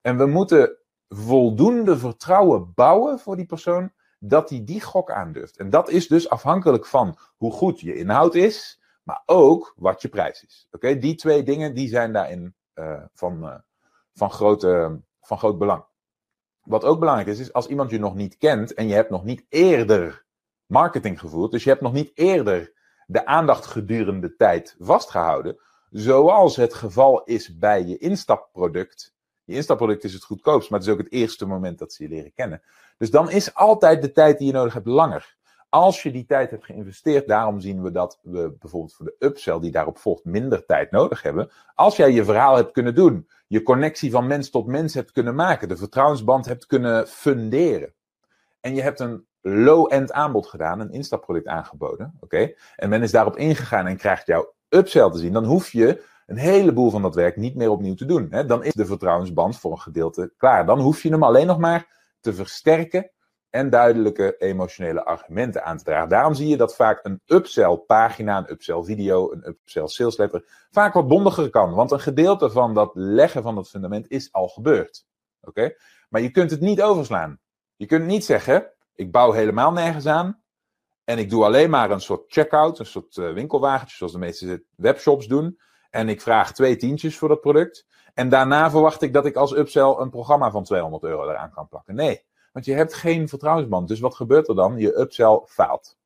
En 0.00 0.16
we 0.16 0.26
moeten 0.26 0.76
voldoende 1.08 1.98
vertrouwen 1.98 2.72
bouwen 2.74 3.18
voor 3.18 3.36
die 3.36 3.46
persoon, 3.46 3.92
dat 4.18 4.50
hij 4.50 4.64
die 4.64 4.80
gok 4.80 5.10
aandurft. 5.10 5.56
En 5.56 5.70
dat 5.70 5.88
is 5.88 6.08
dus 6.08 6.28
afhankelijk 6.28 6.86
van 6.86 7.18
hoe 7.36 7.52
goed 7.52 7.80
je 7.80 7.94
inhoud 7.94 8.34
is, 8.34 8.80
maar 9.06 9.22
ook 9.26 9.72
wat 9.76 10.02
je 10.02 10.08
prijs 10.08 10.44
is. 10.44 10.66
Oké, 10.70 10.98
Die 10.98 11.14
twee 11.14 11.42
dingen 11.42 11.74
die 11.74 11.88
zijn 11.88 12.12
daarin 12.12 12.54
uh, 12.74 13.02
van, 13.14 13.44
uh, 13.44 13.54
van, 14.12 14.30
grote, 14.30 15.00
van 15.20 15.38
groot 15.38 15.58
belang. 15.58 15.84
Wat 16.62 16.84
ook 16.84 16.98
belangrijk 16.98 17.28
is, 17.28 17.38
is 17.38 17.52
als 17.52 17.66
iemand 17.66 17.90
je 17.90 17.98
nog 17.98 18.14
niet 18.14 18.36
kent 18.36 18.74
en 18.74 18.88
je 18.88 18.94
hebt 18.94 19.10
nog 19.10 19.24
niet 19.24 19.44
eerder 19.48 20.24
marketing 20.66 21.20
gevoerd, 21.20 21.50
dus 21.50 21.64
je 21.64 21.70
hebt 21.70 21.82
nog 21.82 21.92
niet 21.92 22.10
eerder 22.14 22.72
de 23.06 23.26
aandacht 23.26 23.66
gedurende 23.66 24.36
tijd 24.36 24.76
vastgehouden, 24.78 25.60
zoals 25.90 26.56
het 26.56 26.74
geval 26.74 27.24
is 27.24 27.58
bij 27.58 27.84
je 27.84 27.98
instapproduct. 27.98 29.14
Je 29.44 29.54
instapproduct 29.54 30.04
is 30.04 30.12
het 30.12 30.24
goedkoopst, 30.24 30.70
maar 30.70 30.78
het 30.78 30.88
is 30.88 30.94
ook 30.94 31.00
het 31.00 31.12
eerste 31.12 31.46
moment 31.46 31.78
dat 31.78 31.92
ze 31.92 32.02
je 32.02 32.08
leren 32.08 32.32
kennen. 32.32 32.62
Dus 32.98 33.10
dan 33.10 33.30
is 33.30 33.54
altijd 33.54 34.02
de 34.02 34.12
tijd 34.12 34.38
die 34.38 34.46
je 34.46 34.52
nodig 34.52 34.74
hebt 34.74 34.86
langer. 34.86 35.35
Als 35.68 36.02
je 36.02 36.10
die 36.10 36.26
tijd 36.26 36.50
hebt 36.50 36.64
geïnvesteerd, 36.64 37.26
daarom 37.26 37.60
zien 37.60 37.82
we 37.82 37.90
dat 37.90 38.18
we 38.22 38.56
bijvoorbeeld 38.58 38.94
voor 38.94 39.06
de 39.06 39.16
upsell 39.18 39.60
die 39.60 39.70
daarop 39.70 39.98
volgt 39.98 40.24
minder 40.24 40.66
tijd 40.66 40.90
nodig 40.90 41.22
hebben. 41.22 41.50
Als 41.74 41.96
jij 41.96 42.12
je 42.12 42.24
verhaal 42.24 42.56
hebt 42.56 42.72
kunnen 42.72 42.94
doen, 42.94 43.28
je 43.46 43.62
connectie 43.62 44.10
van 44.10 44.26
mens 44.26 44.50
tot 44.50 44.66
mens 44.66 44.94
hebt 44.94 45.12
kunnen 45.12 45.34
maken, 45.34 45.68
de 45.68 45.76
vertrouwensband 45.76 46.46
hebt 46.46 46.66
kunnen 46.66 47.08
funderen. 47.08 47.94
En 48.60 48.74
je 48.74 48.82
hebt 48.82 49.00
een 49.00 49.26
low-end 49.40 50.12
aanbod 50.12 50.46
gedaan, 50.46 50.80
een 50.80 50.92
instapproduct 50.92 51.46
aangeboden, 51.46 52.16
oké? 52.20 52.52
En 52.76 52.88
men 52.88 53.02
is 53.02 53.10
daarop 53.10 53.36
ingegaan 53.36 53.86
en 53.86 53.96
krijgt 53.96 54.26
jouw 54.26 54.54
upsell 54.68 55.10
te 55.10 55.18
zien, 55.18 55.32
dan 55.32 55.44
hoef 55.44 55.72
je 55.72 56.02
een 56.26 56.36
heleboel 56.36 56.90
van 56.90 57.02
dat 57.02 57.14
werk 57.14 57.36
niet 57.36 57.54
meer 57.54 57.70
opnieuw 57.70 57.94
te 57.94 58.04
doen. 58.04 58.26
Hè? 58.30 58.46
Dan 58.46 58.64
is 58.64 58.72
de 58.72 58.86
vertrouwensband 58.86 59.58
voor 59.58 59.70
een 59.70 59.80
gedeelte 59.80 60.32
klaar. 60.36 60.66
Dan 60.66 60.80
hoef 60.80 61.02
je 61.02 61.10
hem 61.10 61.22
alleen 61.22 61.46
nog 61.46 61.58
maar 61.58 61.86
te 62.20 62.34
versterken 62.34 63.10
en 63.50 63.70
duidelijke 63.70 64.36
emotionele 64.38 65.04
argumenten 65.04 65.64
aan 65.64 65.78
te 65.78 65.84
dragen. 65.84 66.08
Daarom 66.08 66.34
zie 66.34 66.48
je 66.48 66.56
dat 66.56 66.76
vaak 66.76 67.04
een 67.04 67.20
upsell 67.26 67.76
pagina, 67.76 68.38
een 68.38 68.50
upsell 68.50 68.82
video, 68.82 69.32
een 69.32 69.48
upsell 69.48 69.86
salesletter 69.86 70.66
vaak 70.70 70.94
wat 70.94 71.08
bondiger 71.08 71.50
kan. 71.50 71.74
Want 71.74 71.90
een 71.90 72.00
gedeelte 72.00 72.50
van 72.50 72.74
dat 72.74 72.90
leggen 72.94 73.42
van 73.42 73.56
het 73.56 73.68
fundament 73.68 74.08
is 74.08 74.32
al 74.32 74.48
gebeurd. 74.48 75.06
Oké? 75.40 75.74
Maar 76.08 76.20
je 76.20 76.30
kunt 76.30 76.50
het 76.50 76.60
niet 76.60 76.82
overslaan. 76.82 77.40
Je 77.76 77.86
kunt 77.86 78.06
niet 78.06 78.24
zeggen, 78.24 78.72
ik 78.94 79.12
bouw 79.12 79.32
helemaal 79.32 79.72
nergens 79.72 80.06
aan. 80.06 80.42
En 81.04 81.18
ik 81.18 81.30
doe 81.30 81.44
alleen 81.44 81.70
maar 81.70 81.90
een 81.90 82.00
soort 82.00 82.32
checkout, 82.32 82.78
een 82.78 82.86
soort 82.86 83.16
uh, 83.16 83.32
winkelwagentje, 83.32 83.96
zoals 83.96 84.12
de 84.12 84.18
meeste 84.18 84.64
webshops 84.76 85.26
doen. 85.26 85.58
En 85.90 86.08
ik 86.08 86.20
vraag 86.20 86.52
twee 86.52 86.76
tientjes 86.76 87.18
voor 87.18 87.28
dat 87.28 87.40
product. 87.40 87.86
En 88.14 88.28
daarna 88.28 88.70
verwacht 88.70 89.02
ik 89.02 89.12
dat 89.12 89.26
ik 89.26 89.36
als 89.36 89.56
upsell 89.56 89.94
een 89.98 90.10
programma 90.10 90.50
van 90.50 90.64
200 90.64 91.02
euro 91.02 91.28
eraan 91.28 91.50
kan 91.50 91.68
plakken. 91.68 91.94
Nee, 91.94 92.24
want 92.56 92.68
je 92.68 92.74
hebt 92.74 92.94
geen 92.94 93.28
vertrouwensband. 93.28 93.88
Dus 93.88 94.00
wat 94.00 94.14
gebeurt 94.14 94.48
er 94.48 94.54
dan? 94.54 94.78
Je 94.78 94.98
upsell 94.98 95.40
faalt. 95.46 95.96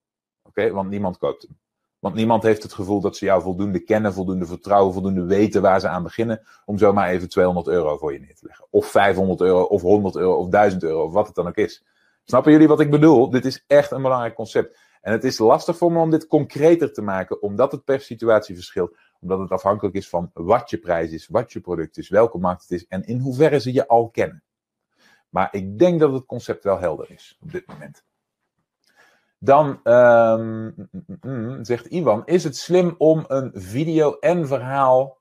Oké, 0.42 0.70
want 0.70 0.90
niemand 0.90 1.18
koopt 1.18 1.42
hem. 1.42 1.58
Want 1.98 2.14
niemand 2.14 2.42
heeft 2.42 2.62
het 2.62 2.72
gevoel 2.72 3.00
dat 3.00 3.16
ze 3.16 3.24
jou 3.24 3.42
voldoende 3.42 3.78
kennen, 3.78 4.12
voldoende 4.12 4.46
vertrouwen, 4.46 4.92
voldoende 4.92 5.24
weten 5.24 5.62
waar 5.62 5.80
ze 5.80 5.88
aan 5.88 6.02
beginnen. 6.02 6.42
Om 6.64 6.78
zomaar 6.78 7.08
even 7.08 7.28
200 7.28 7.66
euro 7.66 7.96
voor 7.96 8.12
je 8.12 8.18
neer 8.18 8.34
te 8.34 8.46
leggen. 8.46 8.66
Of 8.70 8.86
500 8.86 9.40
euro, 9.40 9.62
of 9.62 9.82
100 9.82 10.16
euro, 10.16 10.34
of 10.34 10.48
1000 10.48 10.82
euro, 10.82 11.04
of 11.04 11.12
wat 11.12 11.26
het 11.26 11.34
dan 11.34 11.46
ook 11.46 11.56
is. 11.56 11.84
Snappen 12.24 12.52
jullie 12.52 12.68
wat 12.68 12.80
ik 12.80 12.90
bedoel? 12.90 13.30
Dit 13.30 13.44
is 13.44 13.64
echt 13.66 13.90
een 13.90 14.02
belangrijk 14.02 14.34
concept. 14.34 14.78
En 15.00 15.12
het 15.12 15.24
is 15.24 15.38
lastig 15.38 15.76
voor 15.76 15.92
me 15.92 16.00
om 16.00 16.10
dit 16.10 16.26
concreter 16.26 16.92
te 16.92 17.02
maken, 17.02 17.42
omdat 17.42 17.72
het 17.72 17.84
per 17.84 18.00
situatie 18.00 18.54
verschilt. 18.54 18.96
Omdat 19.20 19.38
het 19.38 19.50
afhankelijk 19.50 19.94
is 19.94 20.08
van 20.08 20.30
wat 20.34 20.70
je 20.70 20.78
prijs 20.78 21.10
is, 21.10 21.28
wat 21.28 21.52
je 21.52 21.60
product 21.60 21.98
is, 21.98 22.08
welke 22.08 22.38
markt 22.38 22.62
het 22.62 22.70
is 22.70 22.86
en 22.86 23.04
in 23.04 23.18
hoeverre 23.18 23.60
ze 23.60 23.72
je 23.72 23.88
al 23.88 24.08
kennen. 24.08 24.42
Maar 25.30 25.48
ik 25.50 25.78
denk 25.78 26.00
dat 26.00 26.12
het 26.12 26.26
concept 26.26 26.64
wel 26.64 26.78
helder 26.78 27.10
is 27.10 27.38
op 27.40 27.52
dit 27.52 27.66
moment. 27.66 28.04
Dan 29.38 29.80
um, 29.84 30.74
mm, 30.76 31.18
mm, 31.20 31.64
zegt 31.64 31.86
Iwan: 31.86 32.26
Is 32.26 32.44
het 32.44 32.56
slim 32.56 32.94
om 32.98 33.24
een 33.28 33.50
video 33.54 34.18
en 34.18 34.46
verhaal 34.46 35.18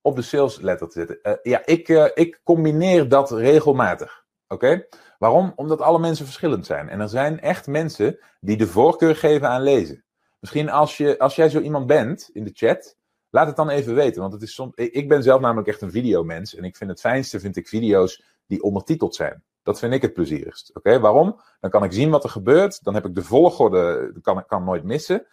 op 0.00 0.16
de 0.16 0.22
sales 0.22 0.60
letter 0.60 0.88
te 0.88 0.98
zetten? 0.98 1.18
Uh, 1.22 1.32
ja, 1.42 1.66
ik, 1.66 1.88
uh, 1.88 2.06
ik 2.14 2.40
combineer 2.44 3.08
dat 3.08 3.30
regelmatig. 3.30 4.24
Oké? 4.48 4.86
Waarom? 5.18 5.52
Omdat 5.56 5.80
alle 5.80 5.98
mensen 5.98 6.24
verschillend 6.24 6.66
zijn. 6.66 6.88
En 6.88 7.00
er 7.00 7.08
zijn 7.08 7.40
echt 7.40 7.66
mensen 7.66 8.18
die 8.40 8.56
de 8.56 8.66
voorkeur 8.66 9.16
geven 9.16 9.48
aan 9.48 9.62
lezen. 9.62 10.04
Misschien 10.38 10.70
als, 10.70 10.96
je, 10.96 11.18
als 11.18 11.36
jij 11.36 11.48
zo 11.48 11.60
iemand 11.60 11.86
bent 11.86 12.30
in 12.32 12.44
de 12.44 12.50
chat, 12.54 12.96
laat 13.30 13.46
het 13.46 13.56
dan 13.56 13.68
even 13.68 13.94
weten. 13.94 14.20
Want 14.20 14.32
het 14.32 14.42
is 14.42 14.54
soms, 14.54 14.74
ik 14.74 15.08
ben 15.08 15.22
zelf 15.22 15.40
namelijk 15.40 15.68
echt 15.68 15.80
een 15.80 15.90
videomens. 15.90 16.54
En 16.54 16.64
ik 16.64 16.76
vind 16.76 16.90
het 16.90 17.00
fijnste, 17.00 17.40
vind 17.40 17.56
ik 17.56 17.68
video's 17.68 18.22
die 18.50 18.62
ondertiteld 18.62 19.14
zijn. 19.14 19.44
Dat 19.62 19.78
vind 19.78 19.92
ik 19.92 20.02
het 20.02 20.12
plezierigst. 20.12 20.76
Oké, 20.76 21.00
waarom? 21.00 21.40
Dan 21.60 21.70
kan 21.70 21.84
ik 21.84 21.92
zien 21.92 22.10
wat 22.10 22.24
er 22.24 22.30
gebeurt. 22.30 22.84
Dan 22.84 22.94
heb 22.94 23.06
ik 23.06 23.14
de 23.14 23.22
volgorde, 23.22 24.12
kan 24.22 24.46
kan 24.46 24.64
nooit 24.64 24.84
missen. 24.84 25.26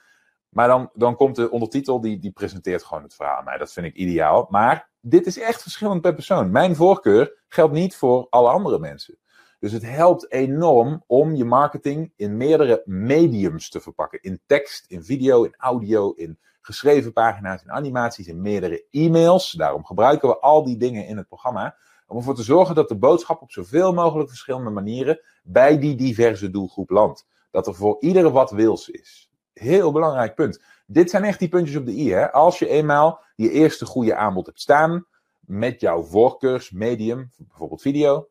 Maar 0.49 0.67
dan, 0.67 0.89
dan 0.93 1.15
komt 1.15 1.35
de 1.35 1.51
ondertitel, 1.51 2.01
die, 2.01 2.19
die 2.19 2.31
presenteert 2.31 2.83
gewoon 2.83 3.03
het 3.03 3.15
verhaal. 3.15 3.43
Maar 3.43 3.57
dat 3.57 3.73
vind 3.73 3.85
ik 3.85 3.95
ideaal. 3.95 4.47
Maar 4.49 4.89
dit 5.01 5.25
is 5.25 5.39
echt 5.39 5.61
verschillend 5.61 6.01
per 6.01 6.13
persoon. 6.13 6.51
Mijn 6.51 6.75
voorkeur 6.75 7.43
geldt 7.47 7.73
niet 7.73 7.95
voor 7.95 8.27
alle 8.29 8.49
andere 8.49 8.79
mensen. 8.79 9.17
Dus 9.59 9.71
het 9.71 9.83
helpt 9.83 10.31
enorm 10.31 11.03
om 11.07 11.35
je 11.35 11.45
marketing 11.45 12.13
in 12.15 12.37
meerdere 12.37 12.81
mediums 12.85 13.69
te 13.69 13.79
verpakken. 13.79 14.21
In 14.21 14.41
tekst, 14.45 14.85
in 14.87 15.03
video, 15.03 15.43
in 15.43 15.55
audio, 15.57 16.11
in 16.11 16.39
geschreven 16.61 17.13
pagina's, 17.13 17.63
in 17.63 17.71
animaties, 17.71 18.27
in 18.27 18.41
meerdere 18.41 18.85
e-mails. 18.91 19.51
Daarom 19.51 19.85
gebruiken 19.85 20.29
we 20.29 20.39
al 20.39 20.63
die 20.63 20.77
dingen 20.77 21.05
in 21.05 21.17
het 21.17 21.27
programma. 21.27 21.75
Om 22.07 22.17
ervoor 22.17 22.35
te 22.35 22.43
zorgen 22.43 22.75
dat 22.75 22.89
de 22.89 22.97
boodschap 22.97 23.41
op 23.41 23.51
zoveel 23.51 23.93
mogelijk 23.93 24.29
verschillende 24.29 24.69
manieren 24.69 25.21
bij 25.43 25.79
die 25.79 25.95
diverse 25.95 26.49
doelgroep 26.49 26.89
landt. 26.89 27.27
Dat 27.51 27.67
er 27.67 27.75
voor 27.75 27.97
iedere 27.99 28.31
wat 28.31 28.51
wils 28.51 28.89
is. 28.89 29.29
Heel 29.53 29.91
belangrijk 29.91 30.35
punt. 30.35 30.61
Dit 30.85 31.09
zijn 31.09 31.23
echt 31.23 31.39
die 31.39 31.49
puntjes 31.49 31.77
op 31.77 31.85
de 31.85 31.91
i. 31.91 32.11
Hè? 32.11 32.31
Als 32.31 32.59
je 32.59 32.67
eenmaal 32.67 33.23
je 33.35 33.51
eerste 33.51 33.85
goede 33.85 34.15
aanbod 34.15 34.45
hebt 34.45 34.61
staan 34.61 35.05
met 35.39 35.81
jouw 35.81 36.03
voorkeursmedium, 36.03 37.31
bijvoorbeeld 37.37 37.81
video, 37.81 38.27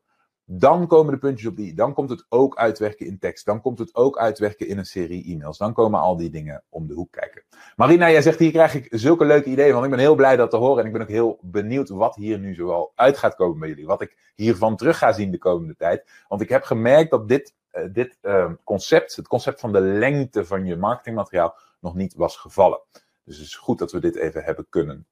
Dan 0.49 0.87
komen 0.87 1.13
de 1.13 1.19
puntjes 1.19 1.49
op 1.49 1.55
die. 1.55 1.73
Dan 1.73 1.93
komt 1.93 2.09
het 2.09 2.25
ook 2.29 2.57
uitwerken 2.57 3.05
in 3.05 3.19
tekst. 3.19 3.45
Dan 3.45 3.61
komt 3.61 3.79
het 3.79 3.95
ook 3.95 4.17
uitwerken 4.17 4.67
in 4.67 4.77
een 4.77 4.85
serie 4.85 5.25
e-mails. 5.25 5.57
Dan 5.57 5.73
komen 5.73 5.99
al 5.99 6.17
die 6.17 6.29
dingen 6.29 6.63
om 6.69 6.87
de 6.87 6.93
hoek 6.93 7.11
kijken. 7.11 7.43
Marina, 7.75 8.11
jij 8.11 8.21
zegt 8.21 8.39
hier 8.39 8.51
krijg 8.51 8.73
ik 8.73 8.87
zulke 8.89 9.25
leuke 9.25 9.49
ideeën 9.49 9.73
van. 9.73 9.83
Ik 9.83 9.89
ben 9.89 9.99
heel 9.99 10.15
blij 10.15 10.35
dat 10.35 10.49
te 10.49 10.57
horen. 10.57 10.79
En 10.79 10.85
ik 10.85 10.91
ben 10.91 11.01
ook 11.01 11.07
heel 11.07 11.39
benieuwd 11.41 11.89
wat 11.89 12.15
hier 12.15 12.39
nu 12.39 12.53
zoal 12.53 12.91
uit 12.95 13.17
gaat 13.17 13.35
komen 13.35 13.59
bij 13.59 13.69
jullie. 13.69 13.85
Wat 13.85 14.01
ik 14.01 14.31
hiervan 14.35 14.75
terug 14.75 14.97
ga 14.97 15.11
zien 15.11 15.31
de 15.31 15.37
komende 15.37 15.75
tijd. 15.75 16.09
Want 16.27 16.41
ik 16.41 16.49
heb 16.49 16.63
gemerkt 16.63 17.11
dat 17.11 17.27
dit, 17.27 17.55
uh, 17.73 17.83
dit 17.93 18.17
uh, 18.21 18.51
concept, 18.63 19.15
het 19.15 19.27
concept 19.27 19.59
van 19.59 19.71
de 19.71 19.81
lengte 19.81 20.45
van 20.45 20.65
je 20.65 20.75
marketingmateriaal, 20.75 21.55
nog 21.79 21.95
niet 21.95 22.13
was 22.15 22.37
gevallen. 22.37 22.81
Dus 23.23 23.37
het 23.37 23.45
is 23.45 23.55
goed 23.55 23.79
dat 23.79 23.91
we 23.91 23.99
dit 23.99 24.15
even 24.15 24.43
hebben 24.43 24.65
kunnen 24.69 25.07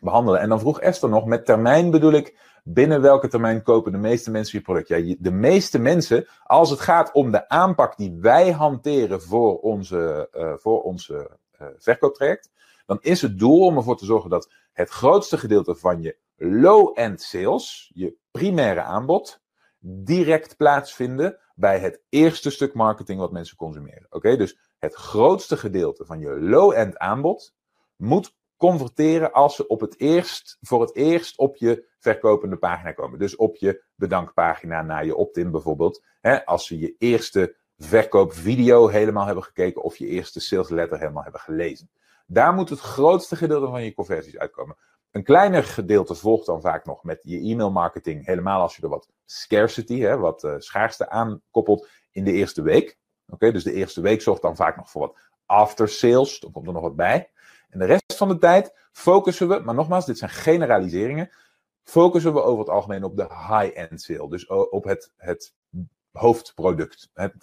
behandelen. 0.00 0.40
En 0.40 0.48
dan 0.48 0.60
vroeg 0.60 0.80
Esther 0.80 1.08
nog, 1.08 1.24
met 1.24 1.44
termijn 1.44 1.90
bedoel 1.90 2.12
ik, 2.12 2.38
binnen 2.64 3.00
welke 3.00 3.28
termijn 3.28 3.62
kopen 3.62 3.92
de 3.92 3.98
meeste 3.98 4.30
mensen 4.30 4.58
je 4.58 4.64
product? 4.64 4.88
Ja, 4.88 5.14
de 5.18 5.30
meeste 5.30 5.78
mensen, 5.78 6.26
als 6.42 6.70
het 6.70 6.80
gaat 6.80 7.12
om 7.12 7.30
de 7.30 7.48
aanpak 7.48 7.96
die 7.96 8.18
wij 8.20 8.50
hanteren 8.50 9.22
voor 9.22 9.58
onze, 9.58 10.28
uh, 10.36 10.52
voor 10.56 10.82
onze 10.82 11.38
uh, 11.60 11.68
verkooptraject, 11.76 12.50
dan 12.86 12.98
is 13.00 13.22
het 13.22 13.38
doel 13.38 13.64
om 13.64 13.76
ervoor 13.76 13.96
te 13.96 14.04
zorgen 14.04 14.30
dat 14.30 14.52
het 14.72 14.90
grootste 14.90 15.38
gedeelte 15.38 15.74
van 15.74 16.02
je 16.02 16.16
low-end 16.36 17.22
sales, 17.22 17.90
je 17.94 18.16
primaire 18.30 18.82
aanbod, 18.82 19.40
direct 19.80 20.56
plaatsvinden 20.56 21.38
bij 21.54 21.78
het 21.78 22.02
eerste 22.08 22.50
stuk 22.50 22.74
marketing 22.74 23.18
wat 23.20 23.32
mensen 23.32 23.56
consumeren. 23.56 24.06
Oké, 24.10 24.36
dus 24.36 24.58
het 24.78 24.94
grootste 24.94 25.56
gedeelte 25.56 26.04
van 26.04 26.18
je 26.18 26.40
low-end 26.40 26.98
aanbod 26.98 27.54
moet 27.96 28.36
converteren 28.58 29.32
als 29.32 29.56
ze 29.56 29.66
op 29.66 29.80
het 29.80 30.00
eerst, 30.00 30.58
voor 30.60 30.80
het 30.80 30.94
eerst 30.94 31.38
op 31.38 31.56
je 31.56 31.88
verkopende 31.98 32.56
pagina 32.56 32.92
komen. 32.92 33.18
Dus 33.18 33.36
op 33.36 33.56
je 33.56 33.84
bedankpagina 33.94 34.82
na 34.82 34.98
je 34.98 35.16
opt-in 35.16 35.50
bijvoorbeeld. 35.50 36.04
Hè, 36.20 36.44
als 36.46 36.66
ze 36.66 36.78
je 36.78 36.94
eerste 36.98 37.56
verkoopvideo 37.76 38.86
helemaal 38.88 39.26
hebben 39.26 39.44
gekeken 39.44 39.82
of 39.82 39.96
je 39.96 40.06
eerste 40.06 40.40
sales 40.40 40.68
letter 40.68 40.98
helemaal 40.98 41.22
hebben 41.22 41.40
gelezen. 41.40 41.90
Daar 42.26 42.52
moet 42.52 42.68
het 42.68 42.80
grootste 42.80 43.36
gedeelte 43.36 43.66
van 43.66 43.84
je 43.84 43.94
conversies 43.94 44.38
uitkomen. 44.38 44.76
Een 45.10 45.22
kleiner 45.22 45.64
gedeelte 45.64 46.14
volgt 46.14 46.46
dan 46.46 46.60
vaak 46.60 46.84
nog 46.84 47.04
met 47.04 47.20
je 47.22 47.38
e-mail 47.38 47.70
marketing, 47.70 48.26
helemaal 48.26 48.60
als 48.60 48.76
je 48.76 48.82
er 48.82 48.88
wat 48.88 49.08
scarcity, 49.24 50.00
hè, 50.00 50.16
wat 50.16 50.44
uh, 50.44 50.54
schaarste 50.58 51.10
aan 51.10 51.42
koppelt 51.50 51.88
in 52.10 52.24
de 52.24 52.32
eerste 52.32 52.62
week. 52.62 52.98
Oké, 53.28 53.52
dus 53.52 53.64
de 53.64 53.72
eerste 53.72 54.00
week 54.00 54.22
zorgt 54.22 54.42
dan 54.42 54.56
vaak 54.56 54.76
nog 54.76 54.90
voor 54.90 55.00
wat 55.00 55.16
after 55.46 55.88
sales, 55.88 56.40
dan 56.40 56.52
komt 56.52 56.66
er 56.66 56.72
nog 56.72 56.82
wat 56.82 56.96
bij. 56.96 57.30
En 57.68 57.78
de 57.78 57.84
rest 57.84 58.16
van 58.16 58.28
de 58.28 58.38
tijd 58.38 58.88
focussen 58.92 59.48
we, 59.48 59.58
maar 59.58 59.74
nogmaals, 59.74 60.06
dit 60.06 60.18
zijn 60.18 60.30
generaliseringen, 60.30 61.30
focussen 61.82 62.32
we 62.32 62.42
over 62.42 62.58
het 62.58 62.68
algemeen 62.68 63.04
op 63.04 63.16
de 63.16 63.26
high-end 63.26 64.02
sale. 64.02 64.28
Dus 64.28 64.46
op 64.46 64.84
het, 64.84 65.12
het 65.16 65.54
hoofdproduct. 66.12 67.10
Het, 67.14 67.34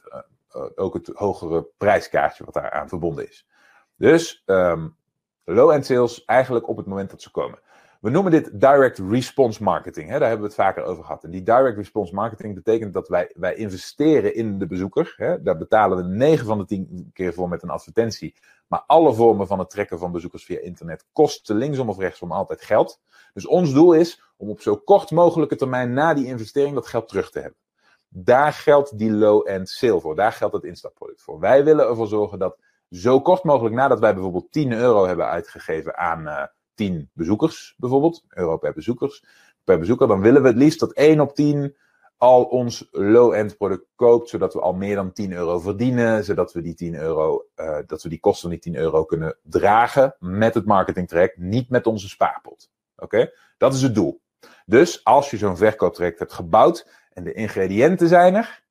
uh, 0.56 0.66
ook 0.76 0.94
het 0.94 1.08
hogere 1.08 1.68
prijskaartje 1.78 2.46
wat 2.46 2.54
daaraan 2.54 2.90
verbonden 2.90 3.28
is. 3.28 3.48
Dus 3.96 4.44
um, 4.46 4.98
low-end 5.44 5.86
sales 5.86 6.26
eigenlijk 6.26 6.68
op 6.68 6.78
het 6.78 6.86
moment 6.86 7.10
dat 7.10 7.22
ze 7.22 7.32
komen. 7.32 7.60
We 8.06 8.12
noemen 8.12 8.32
dit 8.32 8.60
direct 8.60 9.00
response 9.10 9.63
marketing. 9.63 10.10
Hè? 10.10 10.20
Daar 10.20 10.28
hebben 10.28 10.48
we 10.48 10.54
het 10.54 10.63
vaker 10.63 10.84
over 10.84 11.04
gehad. 11.04 11.24
En 11.24 11.32
die 11.32 11.44
direct 11.44 11.78
response 11.78 12.13
marketing 12.13 12.56
betekent 12.56 12.94
dat 12.94 13.08
wij, 13.08 13.32
wij 13.34 13.56
investeren 13.56 14.36
in 14.36 14.60
de 14.60 14.68
bezoeker. 14.68 15.13
Hè? 15.18 15.41
Daar 15.41 15.58
betalen 15.58 15.98
we 15.98 16.04
9 16.04 16.46
van 16.46 16.58
de 16.58 16.65
10 16.65 17.10
keer 17.13 17.34
voor 17.34 17.50
met 17.50 17.63
een 17.63 17.70
advertentie. 17.70 18.36
Maar 18.68 18.84
alle 18.88 19.13
vormen 19.13 19.48
van 19.48 19.60
het 19.60 19.70
trekken 19.70 20.00
van 20.00 20.12
bezoekers 20.12 20.46
via 20.46 20.60
internet 20.60 21.06
kosten 21.12 21.56
linksom 21.56 21.89
of 21.89 21.98
rechtsom 21.98 22.32
altijd 22.32 22.62
geld. 22.62 23.00
Dus 23.34 23.48
ons 23.48 23.74
doel 23.74 23.94
is 23.94 24.22
om 24.38 24.50
op 24.50 24.62
zo 24.62 24.76
kort 24.76 25.12
mogelijke 25.12 25.56
termijn 25.56 25.94
na 25.94 26.13
die 26.13 26.26
investering 26.26 26.76
dat 26.76 26.88
geld 26.88 27.08
terug 27.08 27.32
te 27.32 27.39
hebben. 27.39 27.60
Daar 28.08 28.54
geldt 28.54 28.98
die 28.98 29.12
low-end 29.12 29.70
sale 29.70 30.02
voor. 30.02 30.15
Daar 30.15 30.32
geldt 30.32 30.56
het 30.56 30.63
instapproduct 30.63 31.22
voor. 31.22 31.39
Wij 31.39 31.63
willen 31.63 31.88
ervoor 31.88 32.08
zorgen 32.08 32.39
dat 32.39 32.58
zo 32.89 33.22
kort 33.22 33.44
mogelijk 33.44 33.76
nadat 33.76 34.00
wij 34.00 34.13
bijvoorbeeld 34.13 34.52
10 34.52 34.72
euro 34.72 35.06
hebben 35.06 35.28
uitgegeven 35.28 35.98
aan 35.98 36.22
uh, 36.22 36.44
10 36.76 37.10
bezoekers, 37.14 37.74
bijvoorbeeld, 37.78 38.24
euro 38.30 38.58
per 38.58 38.74
bezoekers, 38.74 39.24
per 39.64 39.80
bezoeker, 39.80 40.08
dan 40.08 40.22
willen 40.22 40.42
we 40.42 40.48
het 40.48 40.58
liefst 40.58 40.80
dat 40.80 40.94
1 40.94 41.20
op 41.20 41.36
10 41.36 41.76
al 42.18 42.44
ons 42.44 42.88
low-end 42.92 43.58
product 43.58 43.86
koopt, 43.96 44.30
zodat 44.30 44.54
we 44.54 44.62
al 44.62 44.74
meer 44.74 44.96
dan 44.96 45.12
10 45.12 45.32
euro 45.32 45.60
verdienen, 45.60 46.24
zodat 46.24 46.54
we 46.54 46.62
die 46.62 46.74
10 46.74 46.96
euro, 46.96 47.46
uh, 47.56 47.78
dat 47.88 48.04
we 48.04 48.10
die 48.10 48.20
kosten 48.20 48.42
van 48.42 48.60
die 48.60 48.60
10 48.60 48.76
euro 48.76 49.04
kunnen 49.04 49.38
dragen 49.44 50.16
met 50.20 50.54
het 50.54 50.66
marketingtraject, 50.66 51.38
niet 51.38 51.70
met 51.70 51.88
onze 51.88 52.10
spaarpot. 52.10 52.70
Oké? 52.96 53.32
Dat 53.58 53.74
is 53.74 53.82
het 53.82 53.96
doel. 53.96 54.22
Dus 54.66 55.04
als 55.04 55.32
je 55.32 55.38
zo'n 55.38 55.58
verkooptraject 55.58 56.20
hebt 56.20 56.34
gebouwd 56.34 56.88
en 57.14 57.24
de 57.24 57.34
ingrediënten 57.34 58.08
zijn 58.08 58.36
er, 58.36 58.64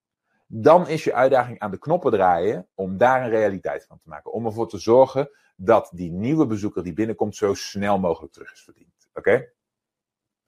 dan 0.47 0.89
is 0.89 1.05
je 1.05 1.15
uitdaging 1.15 1.59
aan 1.59 1.71
de 1.71 1.79
knoppen 1.79 2.13
draaien 2.13 2.69
om 2.75 2.97
daar 2.97 3.23
een 3.23 3.31
realiteit 3.31 3.85
van 3.87 3.99
te 3.99 4.09
maken. 4.09 4.33
Om 4.33 4.47
ervoor 4.47 4.69
te 4.69 4.79
zorgen 4.79 5.31
dat 5.57 5.91
die 5.93 6.13
nieuwe 6.13 6.47
bezoeker 6.47 6.83
die 6.83 6.93
binnenkomt 6.93 7.37
zo 7.37 7.55
snel 7.55 7.99
mogelijk 7.99 8.33
terug 8.33 8.53
is 8.53 8.63
verdiend. 8.63 9.09
Oké? 9.15 9.53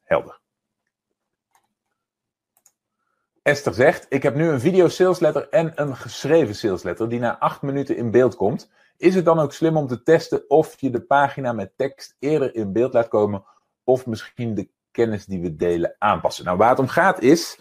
Helder. 0.03 0.41
Esther 3.43 3.75
zegt: 3.75 4.07
Ik 4.09 4.23
heb 4.23 4.35
nu 4.35 4.49
een 4.49 4.61
video 4.61 4.89
salesletter 4.89 5.49
en 5.49 5.73
een 5.75 5.97
geschreven 5.97 6.55
salesletter 6.55 7.09
die 7.09 7.19
na 7.19 7.39
acht 7.39 7.63
minuten 7.63 7.97
in 7.97 8.11
beeld 8.11 8.37
komt. 8.37 8.71
Is 8.97 9.15
het 9.15 9.25
dan 9.25 9.39
ook 9.39 9.53
slim 9.53 9.77
om 9.77 9.87
te 9.87 10.03
testen 10.03 10.51
of 10.51 10.81
je 10.81 10.91
de 10.91 11.01
pagina 11.01 11.53
met 11.53 11.73
tekst 11.77 12.17
eerder 12.19 12.55
in 12.55 12.73
beeld 12.73 12.93
laat 12.93 13.09
komen 13.09 13.45
of 13.85 14.07
misschien 14.07 14.55
de 14.55 14.69
kennis 14.91 15.27
die 15.27 15.41
we 15.41 15.57
delen 15.57 15.95
aanpassen? 15.99 16.45
Nou, 16.45 16.57
waar 16.57 16.71
het 16.71 16.79
om 16.79 16.89
gaat 16.89 17.21
is 17.23 17.59